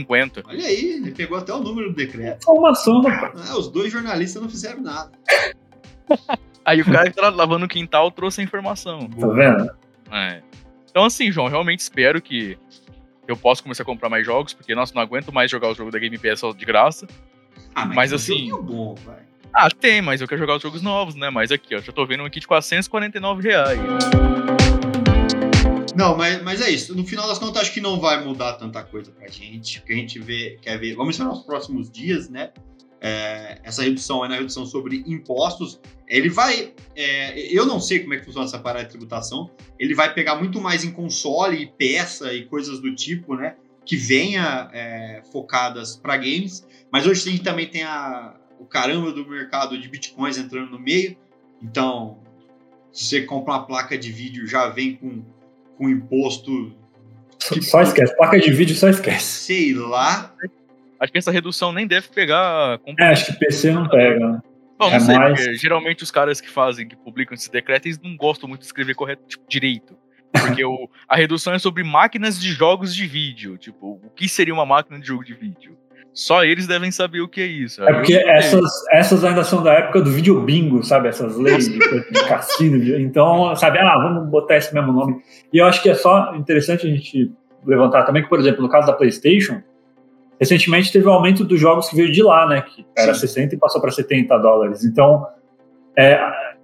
8950. 0.00 0.42
olha 0.48 0.66
aí, 0.66 0.92
ele 0.94 1.10
pegou 1.12 1.36
até 1.38 1.52
o 1.52 1.60
número 1.60 1.90
do 1.90 1.96
decreto. 1.96 2.42
Informação, 2.42 3.00
rapaz. 3.02 3.50
Ah, 3.50 3.56
os 3.58 3.68
dois 3.68 3.92
jornalistas 3.92 4.40
não 4.42 4.48
fizeram 4.48 4.82
nada. 4.82 5.10
Aí 6.64 6.80
o 6.80 6.84
cara 6.84 7.10
que 7.10 7.16
tá 7.16 7.28
lavando 7.28 7.64
o 7.66 7.68
quintal 7.68 8.08
trouxe 8.12 8.40
a 8.40 8.44
informação. 8.44 9.08
Tá 9.08 9.26
vendo? 9.26 9.68
É. 10.12 10.40
Então, 10.88 11.04
assim, 11.04 11.32
João, 11.32 11.48
realmente 11.48 11.80
espero 11.80 12.22
que 12.22 12.56
eu 13.26 13.36
possa 13.36 13.60
começar 13.60 13.82
a 13.82 13.86
comprar 13.86 14.08
mais 14.08 14.24
jogos, 14.24 14.52
porque, 14.52 14.72
nossa, 14.72 14.94
não 14.94 15.02
aguento 15.02 15.32
mais 15.32 15.50
jogar 15.50 15.68
o 15.70 15.74
jogo 15.74 15.90
da 15.90 15.98
Game 15.98 16.16
Pass 16.18 16.38
só 16.38 16.52
de 16.52 16.64
graça. 16.64 17.08
Ah, 17.74 17.86
Mas 17.86 18.10
que 18.10 18.14
assim- 18.16 18.48
joguinho 18.48 18.62
bom, 18.62 18.94
vai. 19.04 19.22
Ah, 19.52 19.68
tem, 19.70 20.00
mas 20.00 20.20
eu 20.20 20.28
quero 20.28 20.38
jogar 20.40 20.54
os 20.56 20.62
jogos 20.62 20.82
novos, 20.82 21.16
né? 21.16 21.30
Mas 21.30 21.50
aqui, 21.50 21.74
ó, 21.74 21.80
já 21.80 21.92
tô 21.92 22.06
vendo 22.06 22.22
um 22.22 22.26
aqui 22.26 22.38
de 22.38 22.46
449 22.46 23.42
reais. 23.48 23.80
Mas, 26.22 26.40
mas 26.40 26.60
é 26.60 26.70
isso. 26.70 26.94
No 26.94 27.04
final 27.04 27.26
das 27.26 27.36
contas, 27.36 27.62
acho 27.62 27.72
que 27.74 27.80
não 27.80 27.98
vai 27.98 28.24
mudar 28.24 28.52
tanta 28.52 28.80
coisa 28.84 29.10
pra 29.10 29.26
gente. 29.26 29.80
O 29.80 29.82
que 29.82 29.92
a 29.92 29.96
gente 29.96 30.20
vê, 30.20 30.56
quer 30.62 30.78
ver. 30.78 30.94
Vamos 30.94 31.16
esperar 31.16 31.32
os 31.32 31.42
próximos 31.42 31.90
dias, 31.90 32.28
né? 32.28 32.52
É, 33.00 33.58
essa 33.64 33.82
redução 33.82 34.24
é 34.24 34.28
na 34.28 34.36
redução 34.36 34.64
sobre 34.64 35.02
impostos. 35.04 35.80
Ele 36.06 36.28
vai. 36.28 36.74
é, 36.94 37.52
eu 37.52 37.66
não 37.66 37.80
sei 37.80 37.98
como 37.98 38.14
é 38.14 38.18
que 38.18 38.24
funciona 38.24 38.46
essa 38.46 38.60
parada 38.60 38.84
de 38.84 38.90
tributação. 38.90 39.50
Ele 39.80 39.96
vai 39.96 40.14
pegar 40.14 40.36
muito 40.36 40.60
mais 40.60 40.84
em 40.84 40.92
console 40.92 41.60
e 41.60 41.66
peça 41.66 42.32
e 42.32 42.44
coisas 42.44 42.78
do 42.78 42.94
tipo, 42.94 43.34
né? 43.34 43.56
Que 43.84 43.96
venha 43.96 44.70
é, 44.72 45.22
focadas 45.32 45.96
para 45.96 46.16
games. 46.16 46.64
Mas 46.92 47.04
hoje 47.04 47.28
gente 47.28 47.42
também 47.42 47.66
tem 47.66 47.82
a, 47.82 48.36
o 48.60 48.64
caramba 48.64 49.10
do 49.10 49.28
mercado 49.28 49.76
de 49.76 49.88
bitcoins 49.88 50.38
entrando 50.38 50.70
no 50.70 50.78
meio. 50.78 51.16
Então, 51.60 52.20
se 52.92 53.06
você 53.06 53.22
compra 53.22 53.54
uma 53.54 53.66
placa 53.66 53.98
de 53.98 54.12
vídeo, 54.12 54.46
já 54.46 54.68
vem 54.68 54.94
com, 54.94 55.24
com 55.82 55.90
imposto, 55.90 56.72
Só, 57.40 57.60
só 57.60 57.82
esquece. 57.82 58.16
Placa 58.16 58.38
de 58.38 58.52
vídeo 58.52 58.74
só 58.76 58.88
esquece. 58.88 59.44
sei 59.46 59.74
lá. 59.74 60.32
Acho 61.00 61.10
que 61.12 61.18
essa 61.18 61.32
redução 61.32 61.72
nem 61.72 61.86
deve 61.86 62.06
pegar. 62.08 62.78
É, 63.00 63.06
acho 63.06 63.26
que 63.26 63.38
PC 63.44 63.72
não 63.72 63.88
pega, 63.88 64.18
né? 64.34 64.40
Bom, 64.78 64.88
não 64.90 64.96
é 64.96 65.00
sei, 65.00 65.16
mais- 65.16 65.40
porque 65.40 65.56
geralmente 65.56 66.02
os 66.04 66.10
caras 66.12 66.40
que 66.40 66.48
fazem, 66.48 66.86
que 66.86 66.94
publicam 66.96 67.34
esse 67.34 67.50
decreto, 67.50 67.86
eles 67.86 67.98
não 68.00 68.16
gostam 68.16 68.48
muito 68.48 68.60
de 68.60 68.66
escrever 68.66 68.94
correto, 68.94 69.24
tipo, 69.26 69.44
direito. 69.48 69.96
Porque 70.32 70.64
o, 70.64 70.88
a 71.08 71.16
redução 71.16 71.52
é 71.52 71.58
sobre 71.58 71.82
máquinas 71.84 72.40
de 72.40 72.52
jogos 72.52 72.94
de 72.94 73.06
vídeo. 73.06 73.58
Tipo, 73.58 74.00
o 74.04 74.10
que 74.10 74.28
seria 74.28 74.54
uma 74.54 74.64
máquina 74.64 74.98
de 74.98 75.06
jogo 75.06 75.24
de 75.24 75.34
vídeo? 75.34 75.76
Só 76.14 76.44
eles 76.44 76.66
devem 76.66 76.90
saber 76.90 77.20
o 77.22 77.28
que 77.28 77.40
é 77.40 77.46
isso. 77.46 77.82
É 77.82 77.92
porque 77.92 78.14
essas, 78.14 78.70
essas 78.90 79.24
ainda 79.24 79.42
são 79.44 79.62
da 79.62 79.72
época 79.72 80.00
do 80.02 80.10
vídeo 80.10 80.38
bingo, 80.42 80.82
sabe? 80.82 81.08
Essas 81.08 81.36
leis 81.38 81.66
de, 81.68 81.78
de 81.78 82.28
cassino. 82.28 82.78
de- 82.78 83.00
Então, 83.02 83.54
sabe? 83.56 83.78
Ah, 83.78 83.96
vamos 83.96 84.28
botar 84.28 84.56
esse 84.56 84.74
mesmo 84.74 84.92
nome. 84.92 85.22
E 85.52 85.58
eu 85.58 85.64
acho 85.64 85.82
que 85.82 85.88
é 85.88 85.94
só 85.94 86.34
interessante 86.36 86.86
a 86.86 86.90
gente 86.90 87.32
levantar 87.64 88.02
também 88.04 88.22
que, 88.22 88.28
por 88.28 88.38
exemplo, 88.38 88.60
no 88.62 88.68
caso 88.68 88.86
da 88.88 88.92
PlayStation, 88.92 89.62
recentemente 90.38 90.92
teve 90.92 91.06
o 91.06 91.10
aumento 91.10 91.44
dos 91.44 91.58
jogos 91.58 91.88
que 91.88 91.96
veio 91.96 92.12
de 92.12 92.22
lá, 92.22 92.46
né? 92.46 92.60
Que 92.62 92.84
era 92.96 93.14
Sim. 93.14 93.20
60 93.20 93.54
e 93.54 93.58
passou 93.58 93.80
para 93.80 93.90
70 93.90 94.36
dólares. 94.38 94.84
Então, 94.84 95.26
é, 95.96 96.20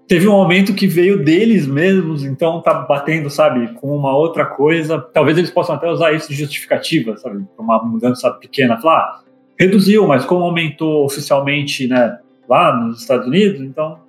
teve 0.07 0.29
um 0.29 0.33
aumento 0.33 0.75
que 0.75 0.87
veio 0.87 1.25
deles 1.25 1.67
mesmos, 1.67 2.23
então 2.25 2.61
tá 2.61 2.75
batendo, 2.75 3.31
sabe, 3.31 3.69
com 3.75 3.97
uma 3.97 4.15
outra 4.15 4.45
coisa. 4.45 4.99
Talvez 4.99 5.39
eles 5.39 5.51
possam 5.51 5.75
até 5.75 5.89
usar 5.89 6.13
isso 6.13 6.29
de 6.29 6.35
justificativa, 6.35 7.17
sabe? 7.17 7.45
Uma 7.59 7.83
mudança 7.83 8.31
pequena. 8.33 8.79
Falar, 8.81 8.99
ah, 8.99 9.21
reduziu, 9.59 10.07
mas 10.07 10.25
como 10.25 10.45
aumentou 10.45 11.05
oficialmente, 11.05 11.87
né? 11.89 12.19
lá 12.49 12.75
nos 12.75 13.03
Estados 13.03 13.27
Unidos, 13.27 13.61
então 13.61 14.01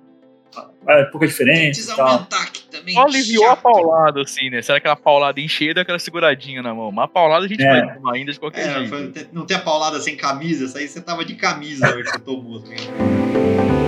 é 0.88 1.04
pouca 1.04 1.26
diferença. 1.26 1.78
Precisa 1.82 2.02
aumentar 2.02 2.42
aqui 2.42 2.62
também. 2.70 2.94
Só 2.94 3.02
aliviou 3.02 3.46
a 3.50 3.54
paulada, 3.56 4.22
assim, 4.22 4.48
né? 4.48 4.62
Será 4.62 4.78
aquela 4.78 4.96
paulada 4.96 5.38
enchida, 5.40 5.82
aquela 5.82 5.98
seguradinha 5.98 6.62
na 6.62 6.74
mão? 6.74 6.90
Mas 6.90 7.04
a 7.04 7.08
paulada 7.08 7.44
a 7.44 7.48
gente 7.48 7.62
É. 7.62 7.68
vai 7.68 7.94
tomar 7.94 8.14
ainda 8.14 8.32
de 8.32 8.40
qualquer 8.40 8.66
É, 8.66 8.74
jeito. 8.74 8.88
foi- 8.88 9.26
não 9.30 9.44
tem 9.44 9.58
a 9.58 9.60
paulada 9.60 10.00
sem 10.00 10.16
camisa, 10.16 10.64
essa 10.64 10.78
aí 10.78 10.88
você 10.88 11.02
tava 11.02 11.22
de 11.22 11.34
camisa 11.34 11.86
que 11.92 12.02
você 12.10 12.18
tomou. 12.18 12.56
assim. 12.62 13.79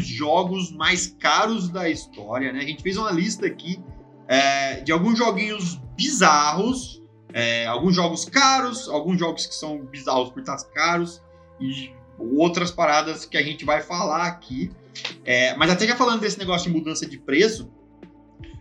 Hoje 0.00 0.06
são 0.06 0.06
os 0.06 0.06
jogos 0.06 0.72
mais 0.72 1.06
caros 1.18 1.68
da 1.68 1.88
história, 1.88 2.52
né? 2.52 2.60
A 2.60 2.64
gente 2.64 2.82
fez 2.82 2.96
uma 2.96 3.10
lista 3.10 3.46
aqui 3.46 3.80
é, 4.28 4.80
de 4.80 4.92
alguns 4.92 5.18
joguinhos 5.18 5.80
bizarros, 5.96 7.02
é, 7.32 7.66
alguns 7.66 7.94
jogos 7.94 8.24
caros, 8.24 8.88
alguns 8.88 9.18
jogos 9.18 9.46
que 9.46 9.54
são 9.54 9.84
bizarros 9.86 10.30
por 10.30 10.40
estar 10.40 10.56
caros 10.74 11.22
e 11.60 11.90
outras 12.18 12.70
paradas 12.70 13.24
que 13.24 13.36
a 13.36 13.42
gente 13.42 13.64
vai 13.64 13.82
falar 13.82 14.24
aqui. 14.26 14.70
É, 15.24 15.54
mas 15.56 15.70
até 15.70 15.86
já 15.86 15.96
falando 15.96 16.20
desse 16.20 16.38
negócio 16.38 16.70
de 16.70 16.76
mudança 16.76 17.06
de 17.06 17.18
preço, 17.18 17.70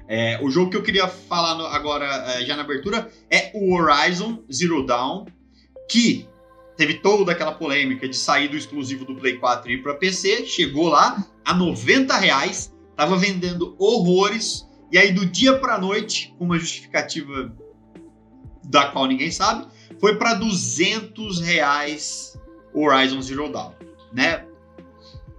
é, 0.08 0.39
o 0.41 0.50
jogo 0.50 0.72
que 0.72 0.77
eu 0.77 0.84
queria 0.84 1.08
falar 1.08 1.55
no- 1.55 1.65
agora, 1.65 2.05
é, 2.34 2.46
já 2.46 2.55
na 2.55 2.63
abertura, 2.63 3.10
é 3.29 3.51
o 3.53 3.74
Horizon 3.74 4.43
Zero 4.51 4.86
Dawn, 4.86 5.25
que 5.89 6.27
teve 6.79 6.93
toda 6.93 7.33
aquela 7.33 7.51
polêmica 7.51 8.07
de 8.07 8.15
sair 8.15 8.48
do 8.48 8.55
exclusivo 8.55 9.03
do 9.03 9.13
Play 9.13 9.38
4 9.38 9.69
e 9.69 9.74
ir 9.74 9.83
para 9.83 9.95
PC, 9.95 10.45
chegou 10.45 10.88
lá 10.88 11.27
a 11.43 11.53
90 11.53 12.15
reais, 12.15 12.74
tava 12.95 13.17
vendendo 13.17 13.75
horrores, 13.77 14.65
e 14.89 14.98
aí 14.98 15.12
do 15.12 15.25
dia 15.25 15.59
para 15.59 15.77
noite, 15.77 16.33
com 16.38 16.45
uma 16.45 16.57
justificativa 16.57 17.53
da 18.63 18.86
qual 18.91 19.07
ninguém 19.07 19.29
sabe, 19.29 19.67
foi 20.00 20.15
para 20.15 20.36
200 20.36 21.41
reais 21.41 22.39
Horizon 22.74 23.21
Zero 23.21 23.51
Dawn, 23.51 23.74
né? 24.13 24.45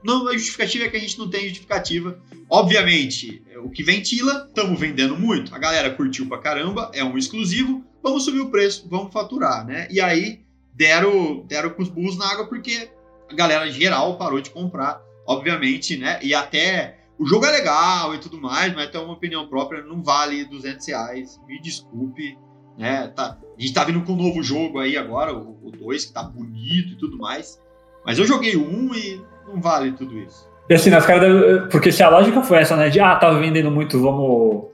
Não, 0.05 0.29
a 0.29 0.35
justificativa 0.35 0.85
é 0.85 0.89
que 0.91 0.99
a 0.99 1.01
gente 1.01 1.19
não 1.19 1.31
tem 1.31 1.49
justificativa. 1.49 2.21
Obviamente, 2.51 3.43
o 3.65 3.71
que 3.71 3.83
ventila, 3.83 4.45
estamos 4.47 4.79
vendendo 4.79 5.19
muito. 5.19 5.55
A 5.55 5.59
galera 5.59 5.89
curtiu 5.89 6.27
pra 6.27 6.37
caramba, 6.37 6.91
é 6.93 7.03
um 7.03 7.17
exclusivo. 7.17 7.83
Vamos 8.03 8.27
subir 8.27 8.41
o 8.41 8.51
preço, 8.51 8.87
vamos 8.91 9.11
faturar, 9.11 9.67
né? 9.67 9.89
E 9.91 10.03
aí 10.03 10.41
deram, 10.75 11.45
deram 11.47 11.71
com 11.71 11.83
os 11.83 11.89
burros 11.89 12.17
na 12.17 12.31
água 12.31 12.47
porque 12.47 12.91
a 13.31 13.35
galera 13.35 13.71
geral 13.71 14.17
parou 14.17 14.41
de 14.41 14.51
comprar, 14.51 15.01
obviamente, 15.27 15.97
né? 15.97 16.19
E 16.23 16.35
até 16.35 16.99
o 17.19 17.27
jogo 17.27 17.45
é 17.47 17.51
legal 17.51 18.15
e 18.15 18.19
tudo 18.19 18.41
mais, 18.41 18.75
mas 18.75 18.87
até 18.87 18.99
uma 18.99 19.13
opinião 19.13 19.47
própria 19.47 19.83
não 19.83 20.03
vale 20.03 20.45
200 20.47 20.87
reais. 20.89 21.41
Me 21.47 21.61
desculpe, 21.61 22.37
né? 22.79 23.09
Tá, 23.09 23.37
a 23.59 23.61
gente 23.61 23.75
tá 23.75 23.85
vindo 23.85 24.03
com 24.03 24.13
um 24.13 24.17
novo 24.17 24.43
jogo 24.43 24.79
aí 24.79 24.97
agora, 24.97 25.35
o 25.35 25.71
2, 25.71 26.07
que 26.07 26.13
tá 26.13 26.23
bonito 26.23 26.95
e 26.95 26.97
tudo 26.97 27.19
mais. 27.19 27.61
Mas 28.05 28.19
eu 28.19 28.27
joguei 28.27 28.57
o 28.57 28.67
1 28.67 28.75
um 28.75 28.95
e 28.95 29.23
não 29.47 29.61
vale 29.61 29.93
tudo 29.93 30.19
isso. 30.19 30.49
E 30.69 30.75
assim, 30.75 30.95
os 30.95 31.05
caras 31.05 31.69
Porque 31.71 31.93
se 31.93 32.03
a 32.03 32.09
lógica 32.09 32.43
foi 32.43 32.59
essa, 32.59 32.77
né? 32.77 32.89
De 32.89 33.01
ah, 33.01 33.17
tava 33.17 33.39
vendendo 33.39 33.71
muito, 33.71 34.01
vamos, 34.01 34.69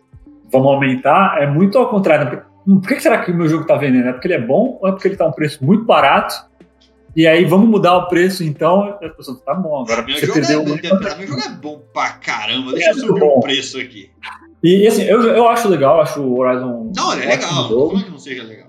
vamos 0.52 0.68
aumentar, 0.68 1.42
é 1.42 1.46
muito 1.46 1.78
ao 1.78 1.88
contrário. 1.88 2.44
Hum, 2.66 2.80
por 2.80 2.88
que 2.88 3.00
será 3.00 3.18
que 3.24 3.30
o 3.30 3.34
meu 3.34 3.48
jogo 3.48 3.64
tá 3.66 3.76
vendendo? 3.76 4.08
É 4.08 4.12
porque 4.12 4.26
ele 4.28 4.34
é 4.34 4.40
bom 4.40 4.78
ou 4.80 4.88
é 4.88 4.92
porque 4.92 5.08
ele 5.08 5.16
tá 5.16 5.26
um 5.26 5.32
preço 5.32 5.64
muito 5.64 5.84
barato? 5.84 6.34
E 7.14 7.26
aí 7.26 7.44
vamos 7.46 7.68
mudar 7.68 7.96
o 7.96 8.08
preço 8.08 8.44
então? 8.44 8.82
A 9.02 9.08
pessoa, 9.08 9.40
tá 9.44 9.54
bom, 9.54 9.82
agora 9.82 10.02
Meu 10.02 10.14
você 10.16 10.26
jogo, 10.26 10.38
perdeu 10.38 10.60
é, 10.60 10.64
muito. 10.66 10.82
meu 11.16 11.26
jogo 11.26 11.40
é 11.40 11.48
bom 11.48 11.80
pra 11.92 12.10
caramba, 12.10 12.72
deixa 12.72 12.88
É 12.88 12.92
eu 12.92 12.94
subir 12.98 13.22
o 13.22 13.40
preço 13.40 13.78
aqui. 13.78 14.10
E, 14.62 14.86
assim, 14.86 15.02
eu, 15.04 15.22
eu 15.22 15.48
acho 15.48 15.68
legal, 15.68 16.00
acho 16.00 16.20
o 16.20 16.38
Horizon. 16.38 16.92
Não, 16.94 17.12
é 17.12 17.16
um 17.16 17.18
legal, 17.20 17.54
não 17.54 17.68
tô 17.68 17.88
falando 17.90 18.04
que 18.04 18.10
não 18.10 18.18
seja 18.18 18.42
legal. 18.42 18.66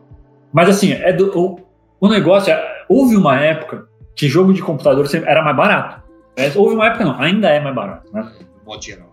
Mas 0.53 0.69
assim, 0.69 0.93
é 0.93 1.11
do- 1.11 1.37
o, 1.37 1.59
o 1.99 2.07
negócio 2.07 2.51
é. 2.53 2.85
Houve 2.87 3.17
uma 3.17 3.37
época 3.39 3.87
que 4.15 4.29
jogo 4.29 4.53
de 4.53 4.61
computador 4.61 5.05
era 5.25 5.43
mais 5.43 5.55
barato. 5.57 6.01
É, 6.37 6.51
houve 6.55 6.75
uma 6.75 6.87
época 6.87 7.03
não, 7.03 7.19
ainda 7.19 7.49
é 7.49 7.59
mais 7.59 7.75
barato, 7.75 8.09
né? 8.13 8.31
No 8.59 8.71
modo 8.71 8.81
geral. 8.83 9.11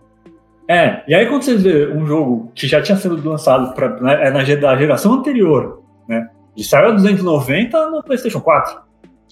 É, 0.67 1.03
e 1.07 1.13
aí 1.13 1.27
quando 1.27 1.43
você 1.43 1.55
vê 1.55 1.87
um 1.91 2.05
jogo 2.05 2.51
que 2.55 2.67
já 2.67 2.81
tinha 2.81 2.97
sido 2.97 3.27
lançado 3.27 3.73
pra, 3.75 3.99
né, 3.99 4.27
é 4.27 4.31
na 4.31 4.43
da 4.55 4.75
geração 4.75 5.13
anterior, 5.13 5.83
né? 6.07 6.29
Ele 6.55 6.65
saiu 6.65 6.89
a 6.89 6.91
290 6.91 7.89
no 7.89 8.03
PlayStation 8.03 8.41
4. 8.41 8.81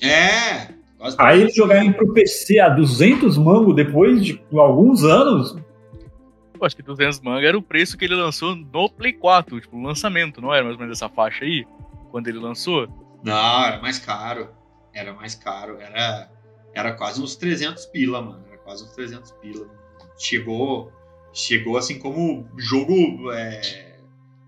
É, 0.01 0.73
quase 0.97 1.15
Aí 1.19 1.41
eles 1.41 1.55
jogarem 1.55 1.91
pro 1.91 2.13
PC 2.13 2.59
a 2.59 2.69
200 2.69 3.37
mango 3.37 3.73
depois 3.73 4.23
de 4.23 4.41
alguns 4.53 5.03
anos. 5.03 5.55
Eu 6.59 6.65
acho 6.65 6.75
que 6.75 6.83
200 6.83 7.19
manga 7.21 7.47
era 7.47 7.57
o 7.57 7.61
preço 7.61 7.97
que 7.97 8.05
ele 8.05 8.15
lançou 8.15 8.55
no 8.55 8.89
Play 8.89 9.13
4, 9.13 9.59
tipo, 9.61 9.77
o 9.77 9.83
lançamento, 9.83 10.41
não 10.41 10.53
era 10.53 10.63
mais 10.63 10.75
ou 10.75 10.81
menos 10.81 10.97
essa 10.97 11.09
faixa 11.09 11.45
aí? 11.45 11.65
Quando 12.11 12.27
ele 12.27 12.39
lançou? 12.39 12.87
Não, 13.23 13.65
era 13.65 13.81
mais 13.81 13.97
caro. 13.97 14.49
Era 14.93 15.13
mais 15.13 15.33
caro. 15.33 15.77
Era, 15.79 16.29
era 16.73 16.93
quase 16.93 17.21
uns 17.21 17.35
300 17.35 17.85
pila, 17.87 18.21
mano. 18.21 18.43
Era 18.47 18.57
quase 18.59 18.83
uns 18.83 18.91
300 18.91 19.31
pila. 19.33 19.67
Chegou, 20.17 20.91
chegou 21.33 21.77
assim 21.77 21.99
como 21.99 22.45
jogo. 22.57 23.31
É, 23.31 23.59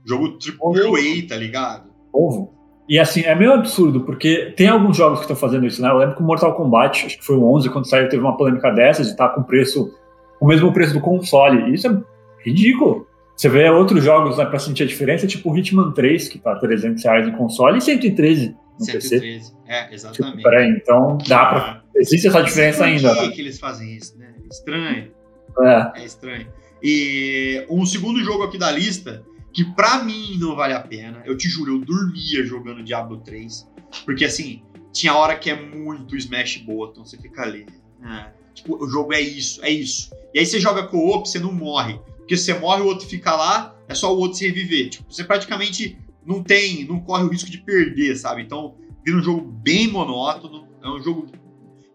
jogo 0.05 0.37
AAA, 0.37 1.27
tá 1.27 1.35
ligado? 1.35 1.89
Povo. 2.11 2.53
E 2.87 2.99
assim, 2.99 3.21
é 3.21 3.33
meio 3.33 3.51
absurdo, 3.53 4.01
porque 4.01 4.53
tem 4.55 4.67
alguns 4.67 4.95
jogos 4.95 5.17
que 5.17 5.25
estão 5.25 5.35
fazendo 5.35 5.65
isso, 5.65 5.81
né? 5.81 5.89
Eu 5.89 5.97
lembro 5.97 6.15
que 6.15 6.21
o 6.21 6.25
Mortal 6.25 6.55
Kombat, 6.55 7.07
acho 7.07 7.17
que 7.17 7.25
foi 7.25 7.35
o 7.35 7.43
11, 7.55 7.69
quando 7.71 7.89
saiu, 7.89 8.07
teve 8.07 8.21
uma 8.21 8.37
polêmica 8.37 8.69
dessas 8.71 9.07
de 9.07 9.13
estar 9.13 9.29
com 9.29 9.41
preço, 9.41 9.91
o 10.39 10.45
mesmo 10.45 10.71
preço 10.71 10.93
do 10.93 11.01
console. 11.01 11.73
Isso 11.73 11.87
é 11.87 12.03
ridículo. 12.43 13.07
Você 13.35 13.49
vê 13.49 13.67
outros 13.69 14.03
jogos 14.03 14.37
né, 14.37 14.45
pra 14.45 14.59
sentir 14.59 14.83
a 14.83 14.85
diferença, 14.85 15.25
tipo 15.25 15.51
o 15.51 15.57
Hitman 15.57 15.91
3, 15.93 16.29
que 16.29 16.37
tá 16.37 16.55
300 16.55 17.03
reais 17.03 17.25
no 17.27 17.35
console, 17.35 17.79
e 17.79 17.81
113 17.81 18.55
no 18.79 18.85
PC. 18.85 19.01
113. 19.01 19.53
É, 19.65 19.81
Tipo, 19.81 19.93
exatamente. 19.95 20.43
peraí, 20.43 20.69
então 20.69 21.17
dá 21.27 21.45
pra. 21.47 21.83
Existe 21.95 22.27
essa 22.27 22.43
diferença 22.43 22.79
Por 22.79 22.87
ainda. 22.87 23.15
que, 23.15 23.21
né? 23.21 23.29
que 23.29 23.41
eles 23.41 23.59
fazem 23.59 23.95
isso, 23.95 24.17
né? 24.19 24.31
Estranho. 24.51 25.11
É. 25.59 26.01
É 26.01 26.05
estranho. 26.05 26.47
E 26.87 27.65
um 27.67 27.83
segundo 27.83 28.23
jogo 28.23 28.43
aqui 28.43 28.59
da 28.59 28.71
lista, 28.71 29.25
que 29.51 29.65
pra 29.65 30.03
mim 30.03 30.37
não 30.37 30.55
vale 30.55 30.75
a 30.75 30.79
pena, 30.79 31.23
eu 31.25 31.35
te 31.35 31.49
juro, 31.49 31.73
eu 31.73 31.79
dormia 31.79 32.45
jogando 32.45 32.83
Diablo 32.83 33.17
3, 33.21 33.67
porque 34.05 34.23
assim, 34.23 34.61
tinha 34.93 35.15
hora 35.15 35.35
que 35.35 35.49
é 35.49 35.59
muito 35.59 36.15
Smash 36.15 36.57
Button, 36.57 37.03
você 37.03 37.17
fica 37.17 37.41
ali. 37.41 37.65
né? 37.99 38.31
tipo, 38.53 38.75
o 38.75 38.87
jogo 38.87 39.15
é 39.15 39.19
isso, 39.19 39.65
é 39.65 39.69
isso. 39.71 40.11
E 40.31 40.37
aí 40.37 40.45
você 40.45 40.59
joga 40.59 40.85
co-op, 40.85 41.27
você 41.27 41.39
não 41.39 41.51
morre. 41.51 41.99
Porque 42.17 42.37
você 42.37 42.53
morre, 42.53 42.83
o 42.83 42.85
outro 42.85 43.07
fica 43.07 43.35
lá, 43.35 43.75
é 43.87 43.95
só 43.95 44.15
o 44.15 44.19
outro 44.19 44.37
se 44.37 44.45
reviver. 44.45 44.89
Tipo, 44.89 45.11
você 45.11 45.23
praticamente 45.23 45.97
não 46.23 46.43
tem, 46.43 46.85
não 46.85 46.99
corre 46.99 47.23
o 47.23 47.29
risco 47.29 47.49
de 47.49 47.57
perder, 47.57 48.15
sabe? 48.15 48.43
Então, 48.43 48.75
vira 49.03 49.17
um 49.17 49.23
jogo 49.23 49.41
bem 49.41 49.87
monótono, 49.87 50.67
é 50.83 50.87
um 50.87 51.01
jogo 51.01 51.31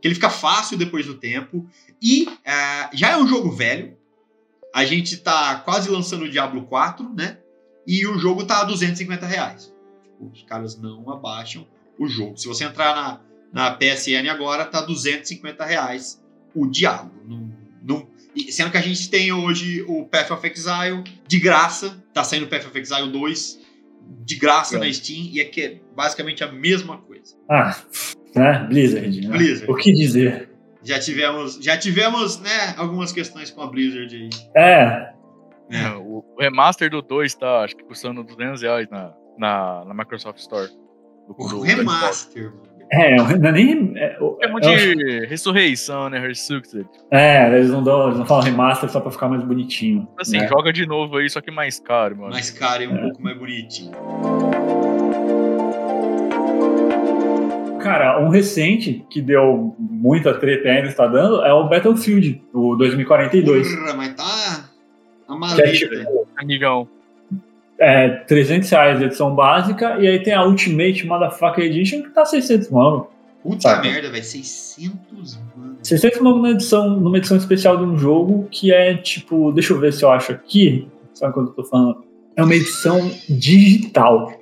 que 0.02 0.08
ele 0.08 0.16
fica 0.16 0.30
fácil 0.30 0.76
depois 0.76 1.06
do 1.06 1.14
tempo. 1.14 1.64
E 2.02 2.26
é, 2.44 2.90
já 2.92 3.10
é 3.10 3.16
um 3.16 3.28
jogo 3.28 3.52
velho. 3.52 3.99
A 4.74 4.84
gente 4.84 5.16
tá 5.18 5.56
quase 5.64 5.90
lançando 5.90 6.24
o 6.24 6.28
Diablo 6.30 6.62
4, 6.66 7.12
né? 7.14 7.38
E 7.86 8.06
o 8.06 8.18
jogo 8.18 8.44
tá 8.44 8.60
a 8.60 8.64
250 8.64 9.26
reais. 9.26 9.72
Tipo, 10.02 10.30
os 10.32 10.42
caras 10.44 10.78
não 10.80 11.10
abaixam 11.10 11.66
o 11.98 12.06
jogo. 12.06 12.36
Se 12.36 12.46
você 12.46 12.64
entrar 12.64 12.94
na, 12.94 13.20
na 13.52 13.70
PSN 13.76 14.28
agora, 14.30 14.64
tá 14.64 14.80
250 14.80 15.64
reais 15.64 16.22
o 16.54 16.66
Diablo. 16.66 17.12
Não, 17.26 17.50
não, 17.82 18.06
sendo 18.48 18.70
que 18.70 18.76
a 18.76 18.82
gente 18.82 19.08
tem 19.10 19.32
hoje 19.32 19.82
o 19.88 20.04
Path 20.04 20.30
of 20.30 20.46
Exile 20.46 21.02
de 21.26 21.40
graça. 21.40 22.02
Tá 22.12 22.22
saindo 22.22 22.46
o 22.46 22.48
Path 22.48 22.66
of 22.66 22.78
Exile 22.78 23.10
2 23.10 23.58
de 24.24 24.36
graça 24.36 24.76
É. 24.76 24.78
na 24.78 24.92
Steam. 24.92 25.30
E 25.32 25.40
é 25.40 25.44
que 25.44 25.60
é 25.62 25.80
basicamente 25.96 26.44
a 26.44 26.52
mesma 26.52 26.98
coisa. 26.98 27.34
Ah, 27.48 27.76
né? 28.34 28.66
Blizzard, 28.68 29.20
né? 29.20 29.36
Blizzard. 29.36 29.72
O 29.72 29.74
que 29.76 29.92
dizer? 29.92 30.49
Já 30.82 30.98
tivemos, 30.98 31.58
já 31.62 31.76
tivemos, 31.76 32.40
né, 32.40 32.74
algumas 32.76 33.12
questões 33.12 33.50
com 33.50 33.62
a 33.62 33.66
Blizzard 33.66 34.14
aí. 34.16 34.30
É, 34.56 35.12
É. 35.70 35.88
O, 35.98 36.24
o 36.36 36.40
remaster 36.40 36.90
do 36.90 37.00
2 37.02 37.34
tá, 37.34 37.60
acho 37.64 37.76
que 37.76 37.84
custando 37.84 38.24
200 38.24 38.62
reais 38.62 38.88
na, 38.90 39.12
na, 39.38 39.84
na 39.84 39.94
Microsoft 39.94 40.38
Store. 40.38 40.68
Do- 41.28 41.34
O 41.38 41.48
do- 41.48 41.60
remaster, 41.60 42.44
mano. 42.50 42.62
é, 42.90 43.16
não 43.38 43.48
é 43.48 43.52
nem. 43.52 43.92
É, 43.96 44.16
eu 44.18 44.36
acho- 44.40 44.96
de 44.96 45.26
ressurreição, 45.26 46.08
né? 46.08 46.18
Resurrected. 46.18 46.88
é, 47.12 47.46
eles 47.54 47.70
não, 47.70 47.84
dão, 47.84 48.06
eles 48.06 48.18
não 48.18 48.26
falam 48.26 48.42
remaster 48.44 48.88
só 48.90 48.98
pra 49.00 49.10
ficar 49.12 49.28
mais 49.28 49.44
bonitinho. 49.44 50.08
Assim, 50.18 50.38
né? 50.38 50.48
joga 50.48 50.72
de 50.72 50.84
novo 50.86 51.18
aí, 51.18 51.30
só 51.30 51.40
que 51.40 51.50
mais 51.52 51.78
caro, 51.78 52.16
mano. 52.16 52.32
Mais 52.32 52.50
caro 52.50 52.82
e 52.82 52.88
um 52.88 52.96
pouco 53.02 53.22
mais 53.22 53.38
bonitinho. 53.38 53.92
Cara, 57.80 58.20
um 58.20 58.28
recente 58.28 59.04
que 59.10 59.20
deu 59.20 59.74
muita 59.78 60.34
treta 60.34 60.68
e 60.68 60.70
ainda 60.70 60.88
está 60.88 61.06
dando 61.06 61.42
é 61.44 61.52
o 61.52 61.68
Battlefield, 61.68 62.42
o 62.52 62.76
2042. 62.76 63.74
Porra, 63.74 63.94
mas 63.94 64.14
tá 64.14 64.70
a 65.28 65.54
Que 65.54 65.62
é, 65.62 65.72
tipo, 65.72 65.94
Amigão. 66.36 66.88
é 67.78 68.08
300 68.08 68.68
reais 68.70 69.00
a 69.00 69.04
edição 69.04 69.34
básica, 69.34 69.98
e 69.98 70.06
aí 70.06 70.22
tem 70.22 70.34
a 70.34 70.44
Ultimate 70.44 71.06
Motherfucker 71.06 71.64
Edition 71.64 72.02
que 72.02 72.10
tá 72.10 72.24
600 72.24 72.70
mano. 72.70 73.06
Puta 73.42 73.62
Saca. 73.62 73.82
merda, 73.82 74.10
velho. 74.10 74.24
600 74.24 75.40
mano. 75.56 75.76
600 75.82 76.20
mano 76.20 76.36
numa 76.36 76.50
edição, 76.50 76.90
numa 76.90 77.16
edição 77.16 77.36
especial 77.36 77.76
de 77.78 77.84
um 77.84 77.96
jogo 77.96 78.46
que 78.50 78.72
é 78.72 78.94
tipo, 78.96 79.50
deixa 79.52 79.72
eu 79.72 79.80
ver 79.80 79.92
se 79.92 80.02
eu 80.02 80.10
acho 80.10 80.32
aqui, 80.32 80.86
sabe 81.14 81.32
quando 81.32 81.48
eu 81.48 81.54
tô 81.54 81.64
falando? 81.64 82.04
É 82.36 82.42
uma 82.42 82.54
edição 82.54 83.10
digital. 83.28 84.39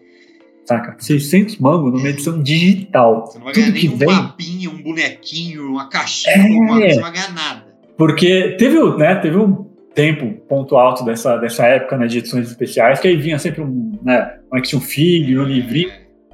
Saca? 0.68 0.96
600 0.98 1.56
mango 1.60 1.90
numa 1.90 2.06
edição 2.10 2.42
digital. 2.42 3.24
Você 3.26 3.38
não 3.38 3.44
vai 3.46 3.54
Tudo 3.54 3.62
ganhar 3.64 3.74
que 3.80 3.86
nem 3.86 3.94
um 3.94 3.98
vem. 3.98 4.08
mapinha, 4.08 4.70
um 4.70 4.82
bonequinho, 4.82 5.66
uma 5.70 5.88
caixinha, 5.88 6.34
É. 6.36 6.66
coisa, 6.66 6.88
você 6.88 6.94
não 6.96 7.02
vai 7.02 7.12
ganhar 7.12 7.32
nada. 7.32 7.64
Porque 7.96 8.54
teve, 8.58 8.78
né, 8.98 9.14
teve 9.14 9.38
um 9.38 9.64
tempo, 9.94 10.30
ponto 10.46 10.76
alto 10.76 11.06
dessa, 11.06 11.38
dessa 11.38 11.64
época 11.66 11.96
né, 11.96 12.06
de 12.06 12.18
edições 12.18 12.46
especiais, 12.50 13.00
que 13.00 13.08
aí 13.08 13.16
vinha 13.16 13.38
sempre 13.38 13.62
um, 13.62 13.98
né, 14.02 14.36
um 14.52 14.58
action 14.58 14.78
figure, 14.78 15.38
um 15.38 15.44
livrinho. 15.44 15.90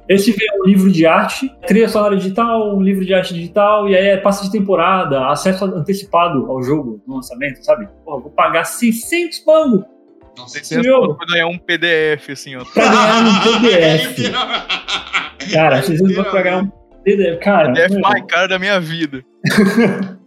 Esse 0.09 0.31
veio 0.33 0.61
um 0.63 0.67
livro 0.67 0.91
de 0.91 1.05
arte, 1.05 1.49
trilha 1.65 1.87
sonora 1.87 2.17
digital, 2.17 2.75
um 2.75 2.81
livro 2.81 3.05
de 3.05 3.13
arte 3.13 3.33
digital, 3.33 3.87
e 3.87 3.95
aí 3.95 4.07
é 4.07 4.17
passe 4.17 4.43
de 4.43 4.51
temporada, 4.51 5.29
acesso 5.29 5.63
antecipado 5.63 6.51
ao 6.51 6.61
jogo 6.61 7.01
no 7.07 7.15
lançamento, 7.15 7.63
sabe? 7.63 7.87
Pô, 8.03 8.19
vou 8.19 8.29
pagar 8.31 8.65
600 8.65 9.41
mango 9.47 9.85
Nossa, 10.37 10.59
600 10.59 10.85
Meu. 10.85 10.99
conto 11.01 11.15
pra 11.17 11.25
ganhar 11.27 11.47
um 11.47 11.57
PDF, 11.57 12.29
assim, 12.31 12.55
ó. 12.55 12.63
pra 12.65 12.83
ganhar 12.83 13.23
um 13.23 13.61
PDF. 13.61 14.31
Cara, 15.53 15.81
600 15.81 16.15
mango 16.15 16.29
pra 16.31 16.41
ganhar 16.41 16.57
um 16.63 16.67
PDF. 17.03 17.39
Cara, 17.43 17.73
PDF 17.73 17.99
mais 18.01 18.23
caro 18.27 18.47
da 18.49 18.59
minha 18.59 18.79
vida. 18.79 19.23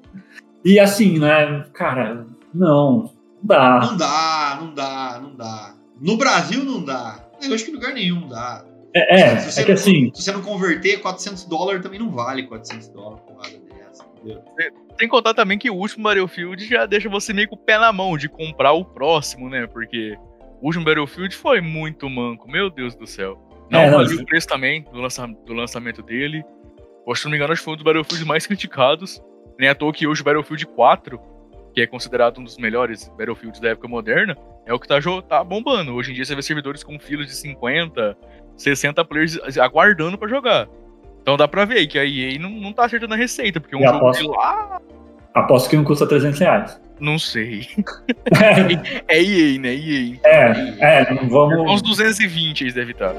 e 0.65 0.79
assim, 0.79 1.19
né, 1.19 1.65
cara, 1.75 2.27
não, 2.55 3.03
não 3.03 3.11
dá. 3.43 3.81
Não 3.81 3.97
dá, 3.97 4.59
não 4.61 4.75
dá, 4.75 5.21
não 5.23 5.37
dá. 5.37 5.75
No 6.00 6.17
Brasil 6.17 6.65
não 6.65 6.85
dá. 6.85 7.25
Eu 7.43 7.55
acho 7.55 7.65
que 7.65 7.71
em 7.71 7.75
lugar 7.75 7.93
nenhum 7.93 8.29
dá. 8.29 8.65
É, 8.95 9.21
é, 9.21 9.37
Se 9.38 9.53
você 9.53 9.61
é 9.61 9.65
que 9.65 9.71
não- 9.73 9.79
assim, 9.79 10.11
Se 10.15 10.23
você 10.23 10.33
não 10.33 10.43
converter, 10.43 11.00
400 11.00 11.45
dólares 11.45 11.83
também 11.83 11.99
não 12.00 12.11
vale 12.11 12.45
400 12.45 12.88
dólares 12.88 13.23
porrada 13.27 13.59
dessa, 13.59 14.05
entendeu? 14.17 14.43
Que 15.07 15.14
contar 15.14 15.35
também 15.35 15.59
que 15.59 15.71
o 15.71 15.75
último 15.75 16.05
Battlefield 16.05 16.67
já 16.67 16.87
deixa 16.87 17.09
você 17.09 17.33
meio 17.33 17.49
com 17.49 17.55
o 17.55 17.59
pé 17.59 17.78
na 17.78 17.93
mão 17.93 18.17
de 18.17 18.28
comprar 18.28 18.73
o 18.73 18.85
próximo, 18.85 19.49
né? 19.49 19.67
Porque 19.67 20.17
o 20.61 20.67
último 20.67 20.85
Battlefield 20.85 21.37
foi 21.37 21.61
muito 21.61 22.09
manco, 22.09 22.50
meu 22.50 22.69
Deus 22.71 22.95
do 22.95 23.07
céu. 23.07 23.38
Não, 23.71 23.81
É, 23.81 23.90
não, 23.90 24.05
se- 24.07 24.17
o 24.17 24.25
preço 24.26 24.47
também 24.49 24.83
do, 24.83 24.99
lança- 25.00 25.26
do 25.26 25.52
lançamento 25.52 26.02
dele. 26.02 26.43
Poxa, 27.05 27.21
se 27.23 27.25
não 27.26 27.31
me 27.31 27.37
engano, 27.37 27.52
acho 27.52 27.61
que 27.61 27.64
foi 27.64 27.75
um 27.75 27.76
dos 27.76 27.85
Battlefield 27.85 28.25
mais 28.25 28.47
criticados. 28.47 29.23
Nem 29.59 29.69
à 29.69 29.75
toa 29.75 29.93
que 29.93 30.07
hoje 30.07 30.23
o 30.23 30.25
Battlefield 30.25 30.67
4, 30.67 31.21
que 31.75 31.81
é 31.83 31.87
considerado 31.87 32.38
um 32.38 32.45
dos 32.45 32.57
melhores 32.57 33.09
Battlefields 33.11 33.61
da 33.61 33.69
época 33.71 33.87
moderna, 33.88 34.37
é 34.67 34.73
o 34.73 34.78
que 34.78 34.88
tá, 34.88 34.99
tá 35.28 35.45
bombando. 35.45 35.93
Hoje 35.95 36.11
em 36.12 36.14
dia 36.14 36.25
você 36.25 36.35
vê 36.35 36.43
servidores 36.43 36.83
com 36.83 36.99
filas 36.99 37.26
de 37.26 37.35
50, 37.35 38.17
60 38.57 39.05
players 39.05 39.38
aguardando 39.59 40.17
pra 40.19 40.28
jogar. 40.28 40.67
Então 41.23 41.37
dá 41.37 41.47
pra 41.47 41.65
ver 41.65 41.79
aí 41.79 41.87
que 41.87 41.99
a 41.99 42.05
EA 42.07 42.39
não, 42.39 42.51
não 42.51 42.73
tá 42.73 42.87
acertando 42.87 43.15
a 43.15 43.17
receita, 43.17 43.61
porque 43.61 43.77
um 43.77 43.81
jogo 43.83 43.97
aposto- 43.97 44.23
de 44.23 44.29
lá 44.29 44.81
aposto 45.35 45.71
que 45.71 45.77
não 45.77 45.85
custa 45.85 46.07
300 46.07 46.39
reais. 46.41 46.81
não 47.01 47.19
sei. 47.19 47.67
É 49.09 49.23
EA, 49.23 49.59
né? 49.59 49.75
EA. 49.75 50.19
É, 50.25 50.77
é, 51.03 51.15
não 51.15 51.25
Uns 51.25 51.29
vamos. 51.31 51.83
220 51.83 52.63
eles 52.63 52.75
devem 52.75 52.93
estar. 52.93 53.15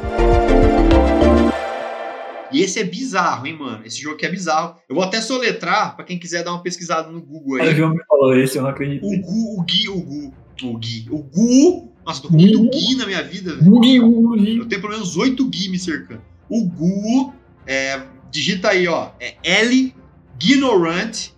E 2.51 2.62
esse 2.62 2.79
é 2.79 2.84
bizarro, 2.84 3.46
hein, 3.46 3.56
mano? 3.60 3.86
Esse 3.86 4.01
jogo 4.01 4.15
aqui 4.15 4.25
é 4.25 4.29
bizarro. 4.29 4.75
Eu 4.89 4.96
vou 4.96 5.03
até 5.03 5.22
soletrar 5.22 5.96
pra 5.96 6.03
quem 6.03 6.18
quiser 6.18 6.44
dar 6.44 6.51
uma 6.51 6.63
pesquisada 6.63 7.10
no 7.12 7.22
Google 7.22 7.60
O 7.60 7.62
aí. 7.62 7.75
João 7.75 7.91
me 7.91 8.03
falou 8.08 8.36
esse, 8.36 8.58
eu 8.58 8.63
não 8.63 8.70
acredito. 8.72 9.06
O 9.06 9.22
Gu, 9.22 9.60
o 9.60 9.63
Gui, 9.63 9.88
o 9.89 10.01
Gu. 10.01 10.34
O 10.63 10.77
Gui. 10.77 11.06
O 11.12 11.18
Gu. 11.20 11.94
Nossa, 12.06 12.24
tô 12.24 12.27
com 12.29 12.34
muito 12.34 12.60
Gui 12.72 12.96
na 12.96 13.06
minha 13.06 13.22
vida, 13.22 13.56
velho. 13.56 13.72
Ui, 13.72 14.00
ui. 14.00 14.60
Eu 14.60 14.65
tenho 14.68 14.82
pelo 14.82 14.94
menos 14.94 15.15
oito 15.15 15.48
Gui 15.48 15.70
me 15.70 15.77
cercando. 15.77 16.22
O 16.50 16.65
Gu, 16.65 17.34
é, 17.65 18.02
digita 18.32 18.69
aí, 18.69 18.88
ó. 18.88 19.12
É 19.19 19.36
L 19.43 19.95
Ignorant. 20.41 21.30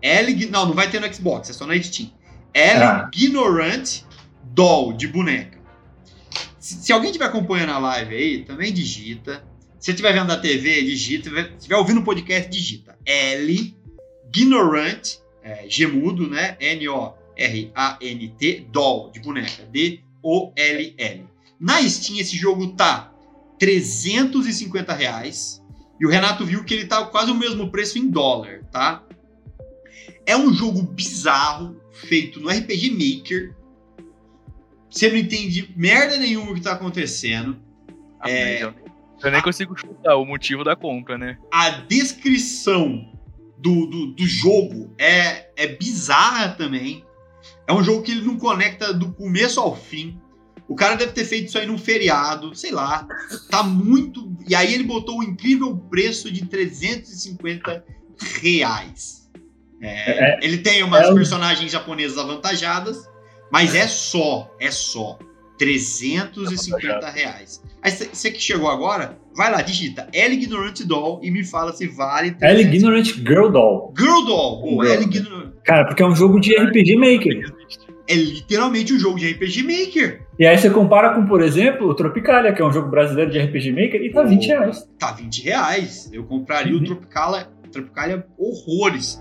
L. 0.00 0.46
Não, 0.46 0.66
não 0.66 0.74
vai 0.74 0.90
ter 0.90 1.00
no 1.00 1.14
Xbox, 1.14 1.50
é 1.50 1.52
só 1.52 1.66
na 1.66 1.80
Steam. 1.80 2.10
L 2.52 2.82
Ah. 2.82 3.10
Ignorant 3.14 4.02
Doll 4.44 4.92
de 4.92 5.08
boneca. 5.08 5.58
Se, 6.58 6.74
se 6.74 6.92
alguém 6.92 7.10
estiver 7.10 7.26
acompanhando 7.26 7.72
a 7.72 7.78
live 7.78 8.14
aí, 8.14 8.44
também 8.44 8.72
digita. 8.72 9.44
Se 9.78 9.86
você 9.86 9.90
estiver 9.92 10.12
vendo 10.12 10.30
a 10.30 10.36
TV, 10.36 10.82
digita. 10.82 11.30
Se 11.30 11.52
estiver 11.58 11.76
ouvindo 11.76 12.00
o 12.00 12.04
podcast, 12.04 12.50
digita. 12.50 12.96
L 13.06 13.74
Ignorant, 14.34 15.16
é, 15.42 15.64
gemudo, 15.68 16.28
né? 16.28 16.56
N-O-R-A-N-T, 16.60 18.66
Doll 18.70 19.10
de 19.10 19.20
boneca. 19.20 19.64
D-O-L-L. 19.70 21.24
Na 21.60 21.88
Steam 21.88 22.18
esse 22.18 22.36
jogo 22.36 22.74
tá 22.74 23.12
350 23.58 24.92
reais. 24.92 25.61
E 26.02 26.06
o 26.06 26.08
Renato 26.08 26.44
viu 26.44 26.64
que 26.64 26.74
ele 26.74 26.84
tá 26.84 27.06
quase 27.06 27.30
o 27.30 27.34
mesmo 27.34 27.70
preço 27.70 27.96
em 27.96 28.10
dólar, 28.10 28.64
tá? 28.72 29.04
É 30.26 30.36
um 30.36 30.52
jogo 30.52 30.82
bizarro, 30.82 31.80
feito 31.92 32.40
no 32.40 32.48
RPG 32.48 32.90
Maker. 32.90 33.54
Você 34.90 35.08
não 35.08 35.16
entende 35.16 35.72
merda 35.76 36.16
nenhuma 36.16 36.50
o 36.50 36.54
que 36.56 36.60
tá 36.60 36.72
acontecendo. 36.72 37.56
É. 38.26 38.64
Eu, 38.64 38.74
eu 39.22 39.30
nem 39.30 39.40
consigo 39.40 39.78
chutar 39.78 40.16
o 40.16 40.24
motivo 40.24 40.64
da 40.64 40.74
compra, 40.74 41.16
né? 41.16 41.38
A 41.52 41.70
descrição 41.70 43.08
do, 43.56 43.86
do, 43.86 44.06
do 44.08 44.26
jogo 44.26 44.92
é, 44.98 45.52
é 45.56 45.68
bizarra 45.68 46.48
também. 46.48 47.04
É 47.64 47.72
um 47.72 47.84
jogo 47.84 48.02
que 48.02 48.10
ele 48.10 48.22
não 48.22 48.36
conecta 48.36 48.92
do 48.92 49.12
começo 49.12 49.60
ao 49.60 49.76
fim. 49.76 50.20
O 50.72 50.74
cara 50.74 50.94
deve 50.96 51.12
ter 51.12 51.24
feito 51.24 51.48
isso 51.48 51.58
aí 51.58 51.66
num 51.66 51.78
feriado, 51.78 52.54
sei 52.54 52.70
lá. 52.72 53.06
Tá 53.50 53.62
muito. 53.62 54.30
E 54.48 54.54
aí 54.54 54.72
ele 54.74 54.84
botou 54.84 55.18
o 55.20 55.22
incrível 55.22 55.76
preço 55.90 56.30
de 56.30 56.44
350 56.46 57.84
reais. 58.40 59.22
É, 59.80 60.38
ele 60.44 60.58
tem 60.58 60.82
umas 60.82 61.06
é 61.08 61.10
um- 61.10 61.14
personagens 61.14 61.70
japonesas 61.70 62.16
avantajadas, 62.18 62.98
mas 63.50 63.74
é 63.74 63.86
só, 63.88 64.48
é 64.60 64.70
só 64.70 65.18
350 65.58 67.10
reais. 67.10 67.62
Aí 67.82 67.90
você 67.90 68.30
que 68.30 68.40
chegou 68.40 68.68
agora, 68.70 69.18
vai 69.34 69.50
lá, 69.50 69.60
digita 69.60 70.08
L 70.12 70.34
Ignorant 70.34 70.80
Doll 70.82 71.20
e 71.22 71.30
me 71.30 71.44
fala 71.44 71.72
se 71.72 71.88
vale. 71.88 72.28
L 72.40 72.64
300. 72.64 72.74
Ignorant 72.74 73.06
Girl 73.06 73.48
Doll. 73.50 73.94
Girl 73.98 74.24
Doll. 74.24 74.62
Girl. 74.82 74.92
L 74.92 75.02
Ignorant. 75.04 75.52
Cara, 75.64 75.84
porque 75.86 76.02
é 76.02 76.06
um 76.06 76.14
jogo 76.14 76.40
de 76.40 76.54
RPG 76.56 76.96
Maker. 76.96 77.51
É 78.12 78.14
literalmente 78.14 78.92
um 78.92 78.98
jogo 78.98 79.18
de 79.18 79.30
RPG 79.32 79.62
Maker. 79.62 80.26
E 80.38 80.44
aí 80.44 80.58
você 80.58 80.68
compara 80.68 81.14
com, 81.14 81.24
por 81.24 81.40
exemplo, 81.40 81.88
o 81.88 81.94
Tropicalia, 81.94 82.52
que 82.52 82.60
é 82.60 82.64
um 82.64 82.70
jogo 82.70 82.90
brasileiro 82.90 83.30
de 83.30 83.38
RPG 83.38 83.70
Maker, 83.72 84.02
e 84.02 84.12
tá 84.12 84.22
20 84.22 84.46
reais. 84.48 84.86
Tá 84.98 85.12
20 85.12 85.42
reais. 85.42 86.10
Eu 86.12 86.24
compraria 86.24 86.74
o 86.74 86.76
Uhum. 86.78 86.84
Tropicalia, 86.84 87.48
Tropicalia 87.72 88.26
horrores. 88.36 89.18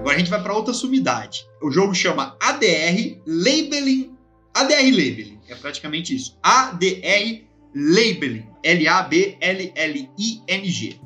Agora 0.00 0.14
a 0.14 0.18
gente 0.18 0.28
vai 0.30 0.42
para 0.42 0.52
outra 0.54 0.74
sumidade. 0.74 1.46
O 1.62 1.70
jogo 1.70 1.94
chama 1.94 2.36
ADR 2.42 3.16
Labeling. 3.26 4.12
ADR 4.54 4.90
Labeling. 4.90 5.38
É 5.48 5.54
praticamente 5.54 6.14
isso. 6.14 6.38
ADR 6.42 7.44
Labeling. 7.74 8.44
L-A-B-L-L-I-N-G. 8.62 9.40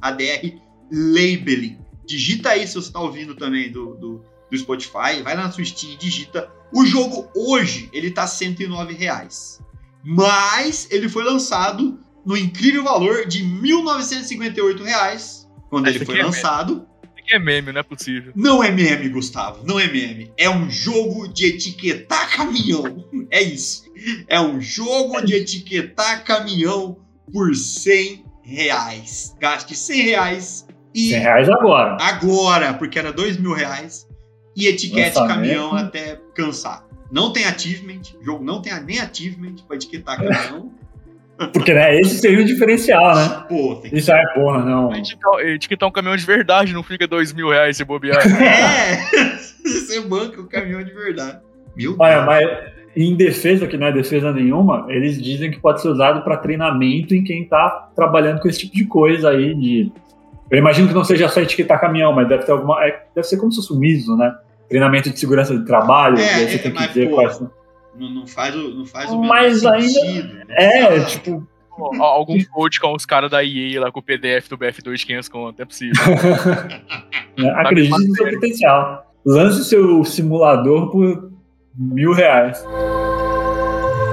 ADR 0.02 0.54
Labeling. 0.90 1.78
Digita 2.06 2.50
aí 2.50 2.66
se 2.66 2.74
você 2.74 2.88
está 2.88 3.00
ouvindo 3.00 3.34
também 3.34 3.70
do, 3.70 3.94
do, 3.94 4.24
do 4.50 4.58
Spotify. 4.58 5.22
Vai 5.22 5.36
lá 5.36 5.44
na 5.44 5.50
sua 5.50 5.64
Steam 5.64 5.92
e 5.92 5.96
digita. 5.96 6.50
O 6.72 6.84
jogo 6.84 7.30
hoje, 7.34 7.88
ele 7.92 8.10
tá 8.10 8.26
109 8.26 8.94
reais. 8.94 9.60
Mas 10.02 10.88
ele 10.90 11.08
foi 11.08 11.24
lançado 11.24 11.98
no 12.24 12.36
incrível 12.36 12.84
valor 12.84 13.26
de 13.26 13.44
1.958 13.44 14.82
reais. 14.82 15.48
Quando 15.70 15.88
Esse 15.88 15.98
ele 15.98 16.04
foi 16.04 16.20
é 16.20 16.24
lançado. 16.24 16.86
Isso 17.02 17.12
aqui 17.18 17.34
é 17.34 17.38
meme, 17.38 17.72
não 17.72 17.80
é 17.80 17.82
possível. 17.82 18.32
Não 18.34 18.62
é 18.62 18.70
meme, 18.70 19.08
Gustavo. 19.08 19.64
Não 19.66 19.78
é 19.78 19.86
meme. 19.86 20.30
É 20.36 20.48
um 20.48 20.70
jogo 20.70 21.28
de 21.28 21.46
etiquetar 21.46 22.36
caminhão. 22.36 23.08
É 23.30 23.42
isso. 23.42 23.84
É 24.28 24.40
um 24.40 24.60
jogo 24.60 25.20
de 25.22 25.34
etiquetar 25.34 26.24
caminhão 26.24 26.98
por 27.32 27.54
100 27.54 28.24
reais. 28.42 29.34
Gaste 29.40 29.74
100 29.74 30.02
reais 30.02 30.66
e 30.94 31.08
100 31.10 31.18
reais 31.20 31.48
agora. 31.50 31.96
agora, 32.00 32.74
porque 32.74 32.98
era 32.98 33.12
2 33.12 33.38
mil 33.38 33.52
reais, 33.52 34.08
e 34.56 34.66
etiquete 34.66 35.18
Lançamento. 35.18 35.34
caminhão 35.34 35.74
até 35.74 36.20
cansar. 36.34 36.86
Não 37.10 37.32
tem 37.32 37.44
achievement, 37.44 38.00
o 38.20 38.24
jogo 38.24 38.44
não 38.44 38.62
tem 38.62 38.72
nem 38.84 39.00
achievement 39.00 39.56
pra 39.66 39.76
etiquetar 39.76 40.16
caminhão. 40.16 40.70
Porque, 41.52 41.74
né, 41.74 42.00
esse 42.00 42.18
seria 42.18 42.40
o 42.40 42.44
diferencial, 42.44 43.16
né? 43.16 43.44
Pô, 43.48 43.74
tem 43.82 43.92
Isso 43.92 44.12
aí, 44.12 44.24
porra, 44.34 44.64
não. 44.64 44.94
Etiquetar 44.94 45.40
etiquetar 45.40 45.88
um 45.88 45.92
caminhão 45.92 46.16
de 46.16 46.24
verdade, 46.24 46.72
não 46.72 46.82
fica 46.84 47.08
dois 47.08 47.32
mil 47.32 47.50
reais 47.50 47.76
se 47.76 47.84
bobear. 47.84 48.22
É! 48.40 49.34
Você 49.66 50.00
banca 50.02 50.40
o 50.40 50.46
caminhão 50.46 50.84
de 50.84 50.92
verdade. 50.92 51.40
Meu 51.76 51.96
Olha, 51.98 52.14
Deus. 52.14 52.26
mas 52.26 52.72
em 52.96 53.16
defesa, 53.16 53.66
que 53.66 53.76
não 53.76 53.88
é 53.88 53.92
defesa 53.92 54.32
nenhuma, 54.32 54.86
eles 54.88 55.20
dizem 55.20 55.50
que 55.50 55.58
pode 55.58 55.82
ser 55.82 55.88
usado 55.88 56.22
para 56.22 56.36
treinamento 56.36 57.14
em 57.14 57.24
quem 57.24 57.44
tá 57.48 57.90
trabalhando 57.96 58.40
com 58.40 58.48
esse 58.48 58.60
tipo 58.60 58.74
de 58.76 58.84
coisa 58.84 59.30
aí 59.30 59.54
de. 59.54 59.92
Eu 60.54 60.60
imagino 60.60 60.86
que 60.88 60.94
não 60.94 61.04
seja 61.04 61.28
só 61.28 61.40
etiquetar 61.40 61.80
caminhão, 61.80 62.12
mas 62.12 62.28
deve 62.28 62.44
ter 62.44 62.52
alguma. 62.52 62.84
é, 62.84 63.04
deve 63.14 63.26
ser 63.26 63.36
como 63.38 63.50
se 63.50 63.56
fosse 63.56 63.72
um 63.72 63.82
ISO, 63.82 64.16
né? 64.16 64.32
Treinamento 64.68 65.10
de 65.10 65.18
segurança 65.18 65.56
de 65.56 65.64
trabalho, 65.64 66.16
É, 66.18 66.34
aí 66.34 66.48
você 66.48 66.54
é, 66.54 66.58
tem 66.58 66.72
que 66.72 67.06
pô, 67.08 67.14
quais 67.16 67.36
são. 67.36 67.50
Não, 67.98 68.08
não 68.10 68.26
faz 68.26 68.54
o, 68.54 68.68
não 68.74 68.86
faz 68.86 69.10
o 69.10 69.20
Mas 69.20 69.64
ainda- 69.66 69.90
sentido. 69.90 70.38
É, 70.50 70.96
Ah, 70.96 71.04
tipo. 71.04 71.46
Algum 71.98 72.38
coach 72.52 72.78
com 72.80 72.92
os 72.94 73.04
caras 73.04 73.32
da 73.32 73.42
EA 73.44 73.80
lá 73.80 73.90
com 73.90 73.98
o 73.98 74.02
PDF 74.02 74.48
do 74.48 74.56
BF2 74.56 75.04
500 75.04 75.28
conto, 75.28 75.60
é 75.60 75.64
possível. 75.64 76.00
né, 77.36 77.50
acredite 77.56 77.90
no 78.08 78.14
seu 78.14 78.30
potencial. 78.30 79.12
Lance 79.26 79.60
o 79.60 79.64
seu 79.64 80.04
simulador 80.04 80.90
por 80.92 81.32
mil 81.76 82.12
reais. 82.12 82.64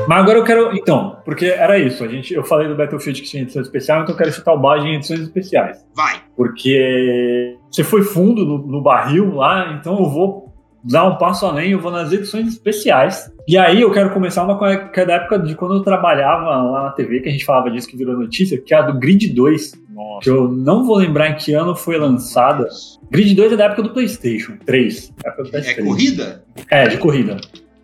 Mas 0.08 0.20
agora 0.24 0.40
eu 0.40 0.44
quero. 0.44 0.76
Então, 0.76 1.18
porque 1.24 1.46
era 1.46 1.78
isso. 1.78 2.04
A 2.04 2.08
gente, 2.08 2.34
eu 2.34 2.44
falei 2.44 2.68
do 2.68 2.76
Battlefield 2.76 3.22
que 3.22 3.28
tinha 3.28 3.44
edição 3.44 3.62
especial, 3.62 4.02
então 4.02 4.14
eu 4.14 4.18
quero 4.18 4.32
chutar 4.32 4.54
o 4.54 4.60
balde 4.60 4.88
em 4.88 4.96
edições 4.96 5.22
especiais. 5.22 5.86
Vai. 5.96 6.22
Porque 6.36 7.56
você 7.70 7.84
foi 7.84 8.04
fundo 8.04 8.46
no, 8.46 8.58
no 8.60 8.82
barril 8.82 9.36
lá, 9.36 9.74
então 9.80 9.98
eu 10.00 10.10
vou 10.10 10.52
dar 10.84 11.06
um 11.06 11.18
passo 11.18 11.46
além, 11.46 11.72
eu 11.72 11.80
vou 11.80 11.92
nas 11.92 12.12
edições 12.12 12.48
especiais. 12.48 13.32
E 13.48 13.58
aí 13.58 13.82
eu 13.82 13.92
quero 13.92 14.10
começar 14.12 14.44
uma 14.44 14.58
coisa 14.58 14.78
que 14.90 15.00
é 15.00 15.06
da 15.06 15.14
época 15.14 15.40
de 15.40 15.56
quando 15.56 15.76
eu 15.76 15.82
trabalhava 15.82 16.44
lá 16.64 16.84
na 16.86 16.90
TV, 16.92 17.20
que 17.20 17.30
a 17.30 17.32
gente 17.32 17.46
falava 17.46 17.70
disso 17.70 17.88
que 17.88 17.96
virou 17.96 18.18
notícia, 18.18 18.60
que 18.60 18.74
é 18.74 18.78
a 18.78 18.82
do 18.82 18.98
Grid 19.00 19.28
2, 19.34 19.72
que 19.72 19.78
Nossa. 19.94 20.30
eu 20.30 20.48
não 20.52 20.84
vou 20.84 20.98
lembrar 20.98 21.30
em 21.30 21.36
que 21.36 21.54
ano 21.54 21.76
foi 21.76 21.98
lançada. 21.98 22.68
Grid 23.12 23.36
2 23.36 23.54
é 23.54 23.56
da 23.58 23.66
época 23.66 23.84
do 23.84 23.90
PlayStation 23.92 24.54
3. 24.66 25.14
da 25.24 25.30
época 25.30 25.44
do 25.44 25.56
É 25.58 25.62
PS3. 25.62 25.86
corrida? 25.86 26.44
É, 26.70 26.88
de 26.88 26.98
corrida. 26.98 27.38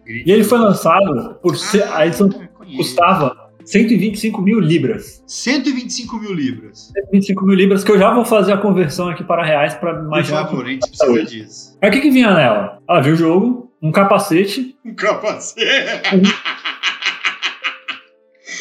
E 0.07 0.31
ele 0.31 0.43
foi 0.43 0.57
lançado 0.59 1.35
por 1.41 1.55
ser. 1.57 1.83
A 1.83 2.05
edição 2.07 2.29
Ah, 2.33 2.65
custava 2.75 3.35
125 3.65 4.41
mil 4.41 4.59
libras. 4.59 5.23
125 5.27 6.17
mil 6.19 6.33
libras. 6.33 6.91
125 7.11 7.45
mil 7.45 7.55
libras, 7.55 7.83
que 7.83 7.91
eu 7.91 7.97
já 7.99 8.13
vou 8.13 8.23
fazer 8.25 8.53
a 8.53 8.57
conversão 8.57 9.09
aqui 9.09 9.23
para 9.23 9.43
reais 9.43 9.73
para 9.75 9.93
Por 9.95 10.05
imaginar. 10.05 10.45
favor, 10.47 10.65
a 10.65 10.69
gente 10.69 10.87
precisa 10.89 11.23
disso. 11.25 11.77
Aí 11.81 11.89
o 11.89 11.91
que, 11.93 12.01
que 12.01 12.09
vinha 12.11 12.33
nela? 12.33 12.79
Ela 12.89 13.01
viu 13.01 13.13
o 13.13 13.17
jogo, 13.17 13.71
um 13.81 13.91
capacete, 13.91 14.75
Um 14.85 14.93
capacete. 14.95 16.09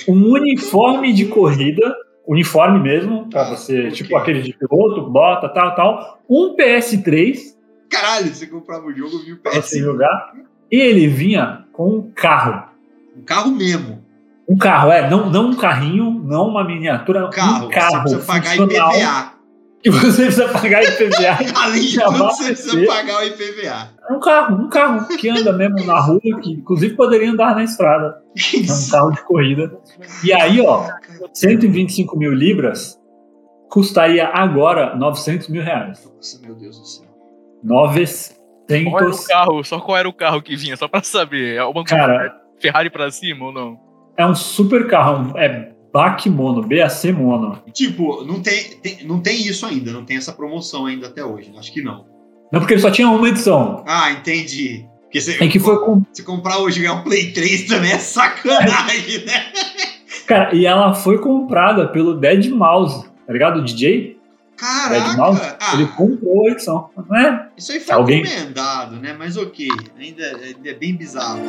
um 0.09 0.33
uniforme 0.33 1.13
de 1.13 1.27
corrida, 1.27 1.95
uniforme 2.27 2.81
mesmo, 2.81 3.29
pra 3.29 3.43
Ah, 3.43 3.51
você, 3.51 3.81
ok. 3.83 3.91
tipo 3.93 4.17
aquele 4.17 4.43
de 4.43 4.53
piloto, 4.53 5.09
bota, 5.11 5.49
tal, 5.49 5.75
tal, 5.75 6.19
um 6.29 6.57
PS3 6.57 7.55
Caralho, 7.89 8.27
você 8.35 8.47
comprava 8.49 8.85
o 8.87 8.93
jogo, 8.93 9.19
viu? 9.25 9.39
pra 9.41 9.53
você 9.63 9.79
jogar, 9.79 10.33
e 10.71 10.81
ele 10.81 11.07
vinha 11.07 11.65
com 11.73 11.99
um 11.99 12.11
carro. 12.15 12.69
Um 13.17 13.23
carro 13.23 13.51
mesmo. 13.51 14.05
Um 14.49 14.57
carro, 14.57 14.91
é, 14.93 15.11
não, 15.11 15.29
não 15.29 15.51
um 15.51 15.57
carrinho, 15.57 16.11
não 16.25 16.49
uma 16.49 16.65
miniatura, 16.65 17.27
Um 17.27 17.31
carro. 17.31 17.67
um 17.67 17.71
carro 17.71 18.03
você 18.03 18.17
precisa 18.17 18.27
pagar 18.27 18.55
IPVA. 18.57 19.33
que 19.83 19.91
você 19.91 20.23
precisa 20.25 20.49
pagar 20.49 20.83
IPVA. 20.85 21.39
Além 21.61 21.83
de 21.83 22.01
tudo, 22.01 22.19
você 22.19 22.45
precisa 22.45 22.87
pagar 22.87 23.19
o 23.19 23.25
IPVA. 23.25 23.91
É 24.09 24.13
um 24.13 24.21
carro, 24.21 24.57
um 24.57 24.69
carro 24.69 25.17
que 25.17 25.29
anda 25.29 25.53
mesmo 25.53 25.85
na 25.85 26.01
rua, 26.01 26.21
que 26.21 26.53
inclusive 26.53 26.95
poderia 26.95 27.31
andar 27.31 27.57
na 27.57 27.65
estrada. 27.65 28.23
É 28.55 28.73
um 28.73 28.91
carro 28.91 29.11
de 29.11 29.23
corrida. 29.23 29.77
E 30.23 30.33
aí, 30.33 30.61
ó, 30.61 30.89
125 31.35 32.17
mil 32.17 32.33
libras 32.33 33.01
custaria 33.69 34.29
agora 34.29 34.95
900 34.97 35.49
mil 35.49 35.63
reais. 35.63 36.09
Nossa, 36.15 36.41
meu 36.41 36.55
Deus 36.55 36.79
do 36.79 36.87
céu. 36.87 37.07
Qual 38.67 38.97
era 38.99 39.07
o 39.07 39.09
900. 39.11 39.27
carro? 39.27 39.65
Só 39.65 39.81
qual 39.81 39.97
era 39.97 40.09
o 40.09 40.13
carro 40.13 40.43
que 40.43 40.57
vinha? 40.57 40.77
Só 40.77 40.89
pra 40.89 41.03
saber. 41.03 41.57
É 41.57 41.65
uma 41.65 41.85
Cara, 41.85 42.35
Ferrari 42.61 42.91
pra 42.91 43.11
cima 43.11 43.47
ou 43.47 43.53
não? 43.53 43.79
é 44.17 44.27
um 44.27 44.35
super 44.35 44.87
carro. 44.89 45.37
É 45.39 45.71
BAC 45.93 46.27
mono, 46.29 46.63
BAC 46.63 47.13
mono. 47.13 47.63
Tipo, 47.73 48.25
não 48.25 48.41
tem, 48.43 48.65
tem- 48.83 49.07
não 49.07 49.21
tem 49.21 49.37
isso 49.47 49.65
ainda, 49.67 49.93
não 49.93 50.05
tem 50.05 50.17
essa 50.17 50.33
promoção 50.33 50.87
ainda 50.87 51.07
até 51.07 51.25
hoje. 51.25 51.53
Acho 51.59 51.73
que 51.73 51.83
não. 51.83 52.05
Não, 52.53 52.61
porque 52.61 52.75
ele 52.75 52.81
só 52.81 52.91
tinha 52.91 53.09
uma 53.09 53.29
edição. 53.29 53.83
Ah, 53.87 54.11
entendi. 54.13 54.85
Porque 55.03 55.21
você, 55.21 55.43
É 55.43 55.49
que 55.49 55.59
foi 55.59 55.79
com. 55.85 56.03
se 56.13 56.23
comprar 56.25 56.59
hoje 56.59 56.79
e 56.81 56.83
ganhar 56.83 56.95
um 57.01 57.03
Play 57.05 57.33
3 57.33 57.67
também 57.67 57.93
é 57.93 57.99
sacanagem, 57.99 59.25
né? 59.25 59.33
Cara, 60.27 60.55
e 60.55 60.67
ela 60.67 60.93
foi 60.95 61.19
comprada 61.19 61.89
pelo 61.89 62.15
Dead 62.15 62.49
Mouse, 62.51 63.09
tá 63.27 63.33
ligado? 63.33 63.61
O 63.61 63.65
DJ? 63.65 64.16
Caraca! 64.57 65.59
Ah, 65.61 65.75
Ele 65.75 65.87
comprou 65.89 66.47
a 66.49 66.51
edição. 66.53 66.91
Não 67.09 67.17
é? 67.17 67.51
isso 67.57 67.73
aí 67.73 67.81
foi 67.81 67.95
Alguém- 67.95 68.23
encomendado, 68.23 68.97
né? 68.97 69.15
Mas 69.19 69.37
ok, 69.37 69.69
ainda, 69.99 70.25
ainda 70.37 70.71
é 70.71 70.75
bem 70.75 70.97
bizarro. 70.97 71.41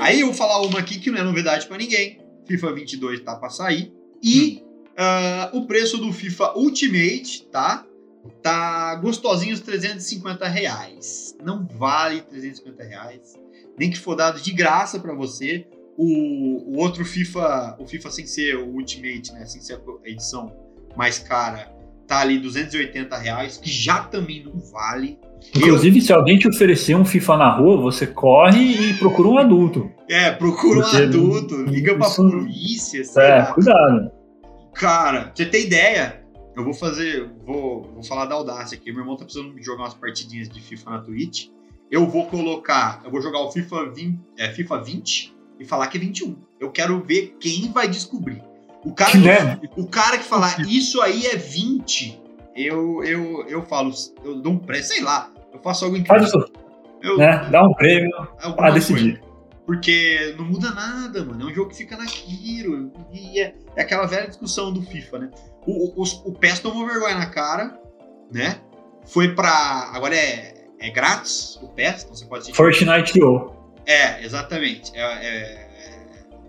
Aí 0.00 0.20
eu 0.20 0.26
vou 0.26 0.34
falar 0.34 0.60
uma 0.62 0.78
aqui 0.80 0.98
que 0.98 1.10
não 1.10 1.18
é 1.18 1.22
novidade 1.22 1.66
pra 1.66 1.76
ninguém. 1.78 2.20
FIFA 2.46 2.72
22 2.72 3.20
tá 3.20 3.36
pra 3.36 3.48
sair. 3.50 3.92
E 4.22 4.62
ah, 4.96 5.50
o 5.52 5.64
preço 5.66 5.96
do 5.98 6.12
FIFA 6.12 6.54
Ultimate, 6.56 7.46
tá? 7.50 7.84
Tá 8.42 8.94
gostosinho 8.96 9.54
os 9.54 9.60
350 9.60 10.46
reais. 10.48 11.36
Não 11.42 11.66
vale 11.66 12.20
350 12.22 12.82
reais. 12.84 13.34
Nem 13.78 13.90
que 13.90 13.98
for 13.98 14.14
dado 14.16 14.40
de 14.40 14.52
graça 14.52 14.98
pra 14.98 15.14
você. 15.14 15.66
O, 15.96 16.72
o 16.74 16.78
outro 16.78 17.04
FIFA, 17.04 17.76
o 17.78 17.86
FIFA 17.86 18.10
sem 18.10 18.26
ser 18.26 18.56
o 18.56 18.66
Ultimate, 18.68 19.32
né? 19.32 19.44
Sem 19.46 19.60
ser 19.60 19.74
a 19.74 20.08
edição 20.08 20.52
mais 20.96 21.18
cara, 21.18 21.70
tá 22.06 22.20
ali 22.20 22.38
280 22.38 23.16
reais, 23.18 23.56
que 23.58 23.70
já 23.70 24.00
também 24.04 24.42
não 24.44 24.58
vale. 24.72 25.18
Inclusive, 25.56 26.00
se 26.00 26.12
alguém 26.12 26.38
te 26.38 26.48
oferecer 26.48 26.94
um 26.94 27.04
FIFA 27.04 27.36
na 27.36 27.50
rua, 27.56 27.76
você 27.80 28.06
corre 28.06 28.60
e 28.90 28.94
procura 28.94 29.28
um 29.28 29.38
adulto. 29.38 29.90
É, 30.08 30.30
procura 30.30 30.78
um 30.80 30.82
Porque 30.82 30.96
adulto, 30.96 31.62
liga 31.64 31.96
pra 31.96 32.06
isso- 32.06 32.22
polícia, 32.30 33.04
sei 33.04 33.22
É, 33.22 33.38
lá. 33.38 33.52
cuidado. 33.54 34.10
Cara, 34.74 35.32
você 35.34 35.44
ter 35.44 35.66
ideia, 35.66 36.22
eu 36.56 36.64
vou 36.64 36.72
fazer, 36.74 37.28
vou, 37.44 37.82
vou 37.94 38.02
falar 38.02 38.26
da 38.26 38.34
audácia 38.34 38.76
aqui. 38.78 38.90
Meu 38.92 39.00
irmão 39.00 39.16
tá 39.16 39.24
precisando 39.24 39.54
jogar 39.62 39.82
umas 39.84 39.94
partidinhas 39.94 40.48
de 40.48 40.60
FIFA 40.60 40.90
na 40.90 40.98
Twitch. 41.00 41.48
Eu 41.90 42.06
vou 42.08 42.26
colocar, 42.26 43.02
eu 43.04 43.10
vou 43.10 43.20
jogar 43.20 43.40
o 43.40 43.50
FIFA 43.52 43.90
20, 43.90 44.18
é, 44.38 44.48
FIFA 44.50 44.78
20 44.82 45.34
e 45.62 45.66
falar 45.66 45.86
que 45.88 45.96
é 45.96 46.00
21. 46.00 46.36
Eu 46.60 46.70
quero 46.70 47.00
ver 47.02 47.36
quem 47.40 47.72
vai 47.72 47.88
descobrir. 47.88 48.42
O 48.84 48.92
cara, 48.92 49.16
Né? 49.16 49.60
o 49.76 49.86
cara 49.86 50.18
que 50.18 50.24
falar 50.24 50.60
isso 50.68 51.00
aí 51.00 51.26
é 51.26 51.36
20, 51.36 52.20
eu, 52.56 53.02
eu, 53.04 53.46
eu 53.48 53.62
falo, 53.62 53.92
eu 54.24 54.36
dou 54.40 54.52
um 54.54 54.58
preço, 54.58 54.88
sei 54.88 55.02
lá, 55.02 55.30
eu 55.52 55.60
faço 55.60 55.84
algo 55.84 55.96
Faz 56.04 56.22
incrível. 56.22 56.40
isso, 56.46 56.52
Eu, 57.00 57.16
né? 57.16 57.48
Dá 57.50 57.62
um 57.62 57.72
prêmio 57.74 58.10
pra 58.40 58.52
coisa. 58.52 58.72
decidir. 58.74 59.22
Porque 59.64 60.34
não 60.36 60.44
muda 60.44 60.72
nada, 60.72 61.24
mano. 61.24 61.42
É 61.42 61.46
um 61.52 61.54
jogo 61.54 61.70
que 61.70 61.76
fica 61.76 61.96
naquilo. 61.96 62.90
E 63.12 63.40
é, 63.40 63.54
é 63.76 63.82
aquela 63.82 64.06
velha 64.06 64.26
discussão 64.26 64.72
do 64.72 64.82
FIFA, 64.82 65.18
né? 65.20 65.30
O, 65.64 66.02
o, 66.02 66.04
o 66.24 66.32
PES 66.32 66.58
tomou 66.58 66.84
vergonha 66.84 67.14
na 67.14 67.26
cara, 67.26 67.80
né? 68.32 68.56
Foi 69.06 69.32
pra. 69.36 69.90
Agora 69.94 70.16
é, 70.16 70.66
é 70.80 70.90
grátis 70.90 71.60
o 71.62 71.68
PES, 71.68 72.02
então 72.02 72.16
você 72.16 72.24
pode 72.26 72.42
assistir. 72.42 72.56
Fortnite 72.56 73.22
O. 73.22 73.52
É, 73.86 74.24
exatamente. 74.24 74.92
É, 74.94 75.02
é- 75.02 75.72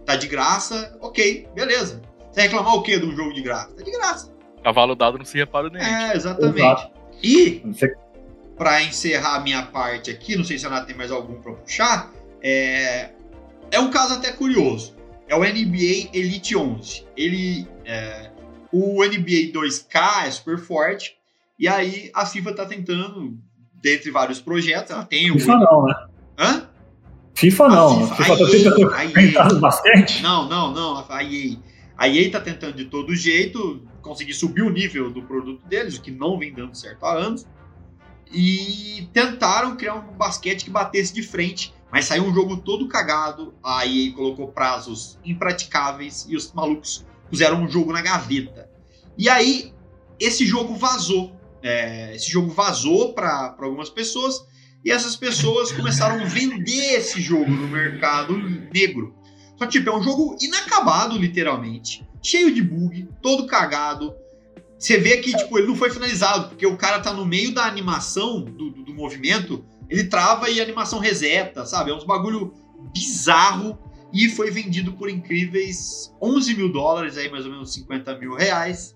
tá 0.05 0.15
de 0.15 0.27
graça, 0.27 0.95
ok, 1.01 1.47
beleza. 1.55 2.01
Você 2.31 2.41
vai 2.41 2.43
reclamar 2.43 2.75
o 2.75 2.83
quê 2.83 2.99
de 2.99 3.05
um 3.05 3.15
jogo 3.15 3.33
de 3.33 3.41
graça? 3.41 3.73
Tá 3.73 3.83
de 3.83 3.91
graça. 3.91 4.33
Cavalo 4.63 4.95
dado 4.95 5.17
não 5.17 5.25
se 5.25 5.37
repara 5.37 5.69
nem. 5.69 5.81
É, 5.83 6.15
exatamente. 6.15 6.59
Exato. 6.59 6.91
E 7.21 7.61
para 8.57 8.81
encerrar 8.83 9.35
a 9.35 9.39
minha 9.39 9.63
parte 9.63 10.09
aqui, 10.09 10.35
não 10.35 10.43
sei 10.43 10.57
se 10.57 10.65
a 10.65 10.69
Ana 10.69 10.85
tem 10.85 10.95
mais 10.95 11.11
algum 11.11 11.41
para 11.41 11.53
puxar, 11.53 12.11
é... 12.41 13.09
é 13.71 13.79
um 13.79 13.89
caso 13.89 14.13
até 14.15 14.31
curioso. 14.31 14.95
É 15.27 15.35
o 15.35 15.39
NBA 15.39 16.09
Elite 16.13 16.55
11. 16.55 17.05
Ele, 17.15 17.67
é... 17.85 18.29
O 18.71 19.03
NBA 19.03 19.51
2K 19.53 20.25
é 20.25 20.31
super 20.31 20.57
forte, 20.57 21.17
e 21.59 21.67
aí 21.67 22.09
a 22.13 22.25
FIFA 22.25 22.53
tá 22.53 22.65
tentando, 22.65 23.37
dentre 23.73 24.09
vários 24.09 24.41
projetos, 24.41 24.91
ela 24.91 25.05
tem 25.05 25.29
o... 25.31 25.39
FIFA 25.39 25.57
não, 25.57 25.85
né? 25.85 25.93
Hã? 26.39 26.69
FIFA 27.43 27.65
A 27.65 27.69
não. 27.69 28.08
FIFA, 28.08 28.36
FIFA, 28.47 28.86
a 28.86 29.08
tá 29.08 29.13
tentando 29.13 29.56
no 29.56 29.60
basquete. 29.60 30.21
Não, 30.21 30.47
não, 30.47 30.73
não, 30.73 31.06
a 31.10 31.23
EA. 31.23 31.58
A 31.97 32.08
EA 32.08 32.32
tá 32.32 32.39
tentando 32.39 32.75
de 32.75 32.86
todo 32.86 33.13
jeito 33.13 33.86
conseguir 34.01 34.34
subir 34.34 34.62
o 34.62 34.69
nível 34.69 35.12
do 35.12 35.21
produto 35.23 35.65
deles, 35.67 35.97
o 35.97 36.01
que 36.01 36.12
não 36.12 36.38
vem 36.39 36.53
dando 36.53 36.75
certo 36.75 37.06
há 37.06 37.13
anos. 37.13 37.45
E 38.32 39.08
tentaram 39.13 39.75
criar 39.75 39.95
um 39.95 40.13
basquete 40.13 40.63
que 40.63 40.69
batesse 40.69 41.13
de 41.13 41.21
frente, 41.21 41.73
mas 41.91 42.06
saiu 42.06 42.23
um 42.23 42.34
jogo 42.34 42.58
todo 42.58 42.88
cagado. 42.88 43.53
A 43.63 43.86
EA 43.86 44.13
colocou 44.13 44.47
prazos 44.47 45.19
impraticáveis 45.25 46.25
e 46.29 46.36
os 46.36 46.51
malucos 46.53 47.06
puseram 47.29 47.62
um 47.62 47.69
jogo 47.69 47.91
na 47.91 48.01
gaveta. 48.01 48.69
E 49.17 49.29
aí, 49.29 49.73
esse 50.19 50.45
jogo 50.45 50.75
vazou. 50.75 51.36
É, 51.62 52.15
esse 52.15 52.29
jogo 52.29 52.49
vazou 52.49 53.13
para 53.13 53.56
algumas 53.60 53.89
pessoas 53.89 54.45
e 54.83 54.91
essas 54.91 55.15
pessoas 55.15 55.71
começaram 55.71 56.21
a 56.21 56.25
vender 56.25 56.95
esse 56.95 57.21
jogo 57.21 57.49
no 57.49 57.67
mercado 57.67 58.37
negro. 58.73 59.15
Só 59.57 59.65
que, 59.65 59.79
tipo, 59.79 59.89
é 59.89 59.97
um 59.97 60.03
jogo 60.03 60.37
inacabado, 60.41 61.17
literalmente. 61.17 62.05
Cheio 62.21 62.53
de 62.53 62.61
bug, 62.61 63.07
todo 63.21 63.47
cagado. 63.47 64.13
Você 64.77 64.97
vê 64.97 65.17
que, 65.17 65.35
tipo, 65.35 65.57
ele 65.57 65.67
não 65.67 65.75
foi 65.75 65.89
finalizado, 65.89 66.49
porque 66.49 66.67
o 66.67 66.75
cara 66.75 66.99
tá 66.99 67.13
no 67.13 67.25
meio 67.25 67.53
da 67.53 67.65
animação, 67.65 68.41
do, 68.41 68.71
do, 68.71 68.83
do 68.83 68.93
movimento, 68.93 69.63
ele 69.89 70.05
trava 70.05 70.49
e 70.49 70.59
a 70.59 70.63
animação 70.63 70.99
reseta, 70.99 71.65
sabe? 71.65 71.91
É 71.91 71.95
uns 71.95 72.03
bagulho 72.03 72.53
bizarro. 72.93 73.77
E 74.11 74.29
foi 74.29 74.51
vendido 74.51 74.93
por 74.93 75.09
incríveis 75.09 76.13
11 76.21 76.55
mil 76.55 76.71
dólares, 76.71 77.17
aí 77.17 77.31
mais 77.31 77.45
ou 77.45 77.51
menos 77.51 77.73
50 77.73 78.15
mil 78.19 78.35
reais, 78.35 78.95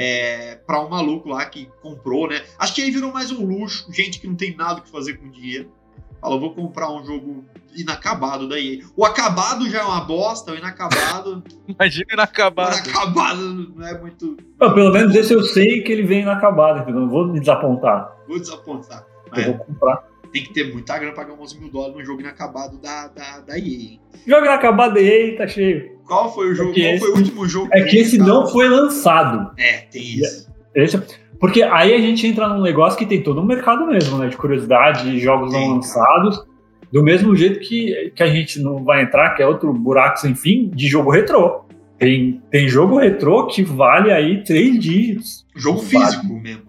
é, 0.00 0.54
para 0.64 0.80
um 0.80 0.88
maluco 0.88 1.28
lá 1.28 1.44
que 1.44 1.68
comprou, 1.82 2.28
né? 2.28 2.40
Acho 2.56 2.72
que 2.72 2.82
aí 2.82 2.90
virou 2.92 3.12
mais 3.12 3.32
um 3.32 3.44
luxo, 3.44 3.92
gente 3.92 4.20
que 4.20 4.28
não 4.28 4.36
tem 4.36 4.54
nada 4.54 4.78
o 4.78 4.82
que 4.82 4.88
fazer 4.88 5.14
com 5.14 5.28
dinheiro. 5.28 5.72
Fala, 6.20 6.38
vou 6.38 6.54
comprar 6.54 6.90
um 6.92 7.04
jogo 7.04 7.44
inacabado 7.76 8.48
da 8.48 8.58
EA. 8.60 8.80
O 8.96 9.04
acabado 9.04 9.68
já 9.68 9.80
é 9.80 9.82
uma 9.82 10.00
bosta, 10.02 10.52
o 10.52 10.56
inacabado. 10.56 11.42
Imagina 11.66 12.06
o 12.10 12.14
inacabado. 12.14 12.76
inacabado 12.76 13.42
não 13.74 13.86
é 13.86 14.00
muito. 14.00 14.36
Pô, 14.56 14.72
pelo 14.72 14.92
menos 14.92 15.14
esse 15.16 15.34
eu 15.34 15.42
sei 15.42 15.82
que 15.82 15.90
ele 15.90 16.04
vem 16.04 16.22
inacabado, 16.22 16.80
entendeu? 16.80 17.00
Não 17.00 17.08
vou 17.08 17.26
me 17.26 17.40
desapontar. 17.40 18.16
Vou 18.28 18.38
desapontar. 18.38 19.04
Eu 19.36 19.44
vou 19.46 19.64
comprar. 19.64 20.07
Tem 20.32 20.42
que 20.44 20.52
ter 20.52 20.72
muita 20.72 20.96
grana 20.98 21.12
pra 21.14 21.24
pagar 21.24 21.40
11 21.40 21.58
mil 21.60 21.70
dólares 21.70 21.96
num 21.96 22.04
jogo 22.04 22.20
inacabado 22.20 22.78
da, 22.78 23.08
da, 23.08 23.40
da 23.40 23.58
EA. 23.58 23.64
hein? 23.64 24.00
Jogo 24.26 24.44
inacabado 24.44 24.98
e 24.98 25.36
tá 25.36 25.46
cheio. 25.46 25.98
Qual 26.06 26.32
foi 26.34 26.50
o 26.50 26.54
jogo? 26.54 26.72
que 26.72 26.82
Qual 26.82 26.98
foi 26.98 27.08
o 27.08 27.12
esse- 27.12 27.20
último 27.22 27.48
jogo? 27.48 27.68
É 27.72 27.82
que 27.82 27.96
esse 27.98 28.18
não 28.18 28.46
foi 28.46 28.68
lançado. 28.68 29.50
É, 29.58 29.78
tem 29.90 30.02
isso. 30.02 30.48
Esse- 30.74 31.02
porque 31.40 31.62
aí 31.62 31.94
a 31.94 31.98
gente 31.98 32.26
entra 32.26 32.48
num 32.48 32.62
negócio 32.62 32.98
que 32.98 33.06
tem 33.06 33.22
todo 33.22 33.40
um 33.40 33.44
mercado 33.44 33.86
mesmo, 33.86 34.18
né? 34.18 34.28
De 34.28 34.36
curiosidade, 34.36 35.10
de 35.10 35.18
jogos 35.20 35.52
não 35.52 35.60
Tem, 35.60 35.70
lançados. 35.70 36.44
Do 36.90 37.02
mesmo 37.02 37.36
jeito 37.36 37.60
que, 37.60 38.12
que 38.16 38.22
a 38.22 38.26
gente 38.26 38.58
não 38.60 38.82
vai 38.82 39.02
entrar, 39.02 39.34
que 39.34 39.42
é 39.42 39.46
outro 39.46 39.72
buraco 39.72 40.18
sem 40.18 40.34
fim, 40.34 40.68
de 40.70 40.88
jogo 40.88 41.10
retrô. 41.10 41.64
Tem, 41.98 42.40
tem 42.50 42.68
jogo 42.68 42.96
retrô 42.98 43.46
que 43.46 43.62
vale 43.62 44.10
aí 44.10 44.42
três 44.42 44.78
dígitos. 44.78 45.44
Jogo 45.54 45.80
Vale. 45.82 46.04
físico 46.06 46.26
mesmo, 46.32 46.62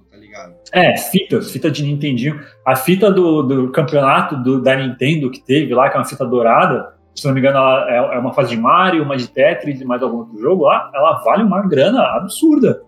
É, 0.74 0.98
fitas, 0.98 1.52
fita 1.52 1.70
de 1.72 1.84
Nintendinho. 1.84 2.40
A 2.66 2.76
fita 2.76 3.12
do, 3.12 3.42
do 3.44 3.72
campeonato 3.72 4.36
do- 4.38 4.62
da 4.62 4.76
Nintendo 4.76 5.30
que 5.32 5.40
teve 5.42 5.74
lá, 5.74 5.90
que 5.90 5.96
é 5.98 6.00
uma 6.00 6.06
fita 6.06 6.26
dourada, 6.26 6.94
se 7.16 7.26
não 7.26 7.34
me 7.34 7.40
engano, 7.40 7.58
ela 7.58 7.90
é, 7.90 8.16
é 8.16 8.20
uma 8.20 8.34
fase 8.34 8.52
de 8.52 8.58
Mario, 8.58 9.04
uma 9.04 9.18
de 9.18 9.28
Tetris 9.28 9.82
e 9.82 9.86
mais 9.86 10.02
algum 10.02 10.18
outro 10.20 10.40
jogo 10.40 10.66
lá, 10.66 10.90
ela 10.94 11.20
vale 11.24 11.44
uma 11.44 11.68
grana 11.68 12.02
absurda. 12.16 12.82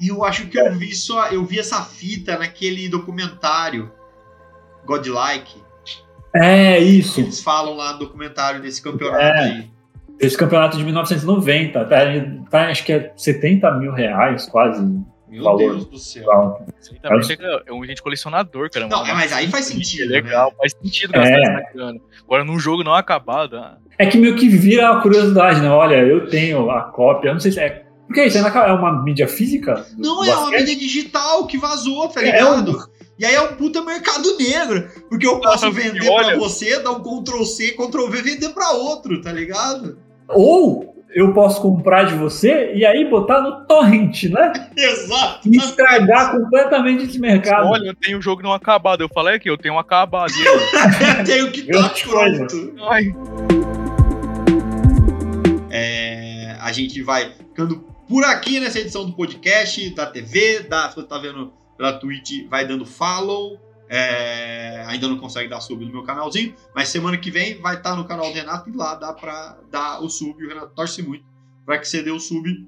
E 0.00 0.08
eu 0.08 0.24
acho 0.24 0.46
que 0.48 0.58
eu 0.58 0.72
vi 0.74 0.94
só. 0.94 1.28
Eu 1.28 1.44
vi 1.44 1.58
essa 1.58 1.82
fita 1.82 2.38
naquele 2.38 2.88
documentário 2.88 3.90
Godlike. 4.86 5.62
É 6.34 6.78
isso. 6.78 7.20
eles 7.20 7.42
falam 7.42 7.74
lá 7.74 7.92
no 7.94 7.98
documentário 8.00 8.60
desse 8.60 8.82
campeonato 8.82 9.22
É. 9.22 9.40
aí. 9.40 9.70
Esse 10.20 10.36
campeonato 10.36 10.76
de 10.76 10.84
1990, 10.84 11.84
tá, 11.84 11.96
tá, 12.50 12.68
acho 12.70 12.84
que 12.84 12.92
é 12.92 13.12
70 13.16 13.70
mil 13.78 13.92
reais, 13.92 14.46
quase. 14.46 14.82
Meu 15.30 15.42
Valor. 15.44 15.58
Deus 15.58 15.86
do 15.86 15.98
céu. 15.98 16.24
Não, 16.26 17.18
Exatamente, 17.18 17.38
é 17.66 17.72
um 17.72 17.84
gente 17.84 18.02
colecionador, 18.02 18.70
cara. 18.70 18.86
Não, 18.88 19.02
uma- 19.02 19.14
mas 19.14 19.32
aí 19.32 19.48
faz 19.48 19.70
É 19.70 19.74
sentido. 19.74 20.08
legal, 20.10 20.50
né? 20.50 20.56
faz 20.58 20.72
sentido 20.82 21.12
gastar 21.12 21.38
É. 21.38 21.42
essa 21.42 21.72
grana. 21.74 22.00
Agora, 22.24 22.44
num 22.44 22.58
jogo 22.58 22.82
não 22.82 22.94
acabado, 22.94 23.56
ah, 23.58 23.76
É 23.98 24.06
que 24.06 24.16
meio 24.16 24.36
que 24.36 24.48
vira 24.48 24.90
a 24.90 25.00
curiosidade, 25.02 25.60
né? 25.60 25.68
Olha, 25.68 25.96
eu 25.96 26.28
tenho 26.28 26.70
a 26.70 26.82
cópia, 26.84 27.30
eu 27.30 27.34
não 27.34 27.40
sei 27.40 27.50
se 27.52 27.60
é. 27.60 27.84
Porque 28.06 28.24
isso 28.24 28.38
ainda 28.38 28.48
é 28.60 28.72
uma 28.72 29.02
mídia 29.02 29.28
física? 29.28 29.84
Não, 29.98 30.24
é 30.24 30.34
uma 30.34 30.50
mídia 30.50 30.74
digital 30.76 31.46
que 31.46 31.58
vazou, 31.58 32.08
tá 32.08 32.22
É, 32.22 32.24
ligado? 32.26 32.88
E 33.18 33.26
aí 33.26 33.34
é 33.34 33.40
um 33.42 33.54
puta 33.56 33.82
mercado 33.82 34.34
negro. 34.38 34.88
Porque 35.10 35.26
eu 35.26 35.40
posso 35.40 35.66
Ah, 35.66 35.70
vender 35.70 36.08
olha- 36.08 36.28
pra 36.28 36.38
você, 36.38 36.78
dar 36.80 36.92
um 36.92 37.02
Ctrl 37.02 37.44
C, 37.44 37.72
Ctrl 37.72 38.06
V, 38.08 38.22
vender 38.22 38.48
pra 38.50 38.70
outro, 38.70 39.20
tá 39.20 39.32
ligado? 39.32 39.98
Ou 40.28 40.97
eu 41.10 41.32
posso 41.32 41.60
comprar 41.62 42.04
de 42.04 42.14
você 42.14 42.72
e 42.74 42.84
aí 42.84 43.08
botar 43.08 43.40
no 43.40 43.64
torrent, 43.66 44.24
né? 44.24 44.52
Exato. 44.76 45.48
E 45.48 45.56
estragar 45.56 46.32
completamente 46.32 47.04
esse 47.04 47.18
mercado. 47.18 47.66
olha, 47.68 47.88
eu 47.88 47.94
tenho 47.94 48.18
um 48.18 48.22
jogo 48.22 48.42
não 48.42 48.52
acabado. 48.52 49.02
Eu 49.02 49.08
falei 49.08 49.36
aqui, 49.36 49.48
eu 49.48 49.56
tenho 49.58 49.74
um 49.74 49.78
acabado. 49.78 50.32
Eu, 50.38 51.24
Tenho 51.24 51.50
que 51.50 51.62
tá 51.62 51.72
Grande 51.72 52.04
coisa. 52.04 52.46
pronto. 52.46 52.74
ai, 52.88 53.14
É, 55.70 56.56
a 56.60 56.72
gente 56.72 57.02
vai 57.02 57.30
ficando 57.32 57.84
por 58.08 58.24
aqui 58.24 58.58
nessa 58.60 58.78
edição 58.78 59.04
do 59.04 59.12
podcast, 59.12 59.94
da 59.94 60.06
TV, 60.06 60.60
da, 60.60 60.88
se 60.88 60.96
você 60.96 61.06
tá 61.06 61.18
vendo 61.18 61.52
pela 61.76 61.92
Twitch, 61.92 62.48
vai 62.48 62.66
dando 62.66 62.86
follow. 62.86 63.58
É, 63.88 64.84
ainda 64.86 65.08
não 65.08 65.18
consegue 65.18 65.48
dar 65.48 65.60
sub 65.60 65.84
no 65.84 65.90
meu 65.90 66.02
canalzinho, 66.02 66.54
mas 66.74 66.88
semana 66.88 67.16
que 67.16 67.30
vem 67.30 67.58
vai 67.60 67.76
estar 67.76 67.96
no 67.96 68.04
canal 68.04 68.26
do 68.26 68.34
Renato 68.34 68.68
e 68.68 68.76
lá 68.76 68.94
dá 68.94 69.12
pra 69.12 69.58
dar 69.70 70.02
o 70.02 70.08
sub. 70.08 70.44
O 70.44 70.48
Renato 70.48 70.72
torce 70.74 71.02
muito 71.02 71.24
para 71.64 71.78
que 71.78 71.88
você 71.88 72.02
dê 72.02 72.10
o 72.10 72.20
sub. 72.20 72.66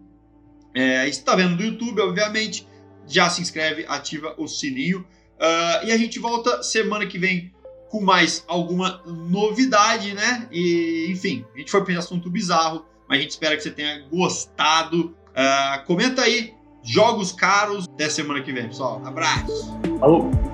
É, 0.74 1.08
e 1.08 1.12
se 1.12 1.24
tá 1.24 1.34
vendo 1.34 1.56
do 1.56 1.62
YouTube, 1.64 2.00
obviamente, 2.00 2.66
já 3.06 3.28
se 3.28 3.42
inscreve, 3.42 3.84
ativa 3.88 4.34
o 4.38 4.46
sininho. 4.46 5.06
Ah, 5.38 5.80
e 5.84 5.90
a 5.92 5.96
gente 5.96 6.18
volta 6.18 6.62
semana 6.62 7.06
que 7.06 7.18
vem 7.18 7.52
com 7.88 8.00
mais 8.00 8.44
alguma 8.46 9.02
novidade, 9.06 10.14
né? 10.14 10.46
E, 10.52 11.08
enfim, 11.10 11.44
a 11.54 11.58
gente 11.58 11.70
foi 11.70 11.82
para 11.82 11.92
esse 11.92 12.00
assunto 12.00 12.30
bizarro, 12.30 12.84
mas 13.08 13.18
a 13.18 13.22
gente 13.22 13.30
espera 13.30 13.56
que 13.56 13.62
você 13.62 13.70
tenha 13.70 14.06
gostado. 14.08 15.16
Ah, 15.34 15.82
comenta 15.86 16.22
aí, 16.22 16.54
jogos 16.82 17.32
caros. 17.32 17.86
Até 17.88 18.08
semana 18.08 18.42
que 18.42 18.52
vem, 18.52 18.68
pessoal. 18.68 19.02
Abraço! 19.04 19.80
Falou. 19.98 20.49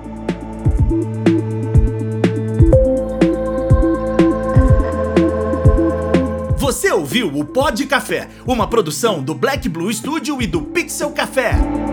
Você 6.67 6.91
ouviu 6.91 7.27
o 7.33 7.45
Pod 7.45 7.85
Café, 7.85 8.27
uma 8.45 8.67
produção 8.67 9.23
do 9.23 9.33
Black 9.33 9.69
Blue 9.69 9.89
Studio 9.93 10.41
e 10.41 10.45
do 10.45 10.61
Pixel 10.61 11.11
Café. 11.11 11.86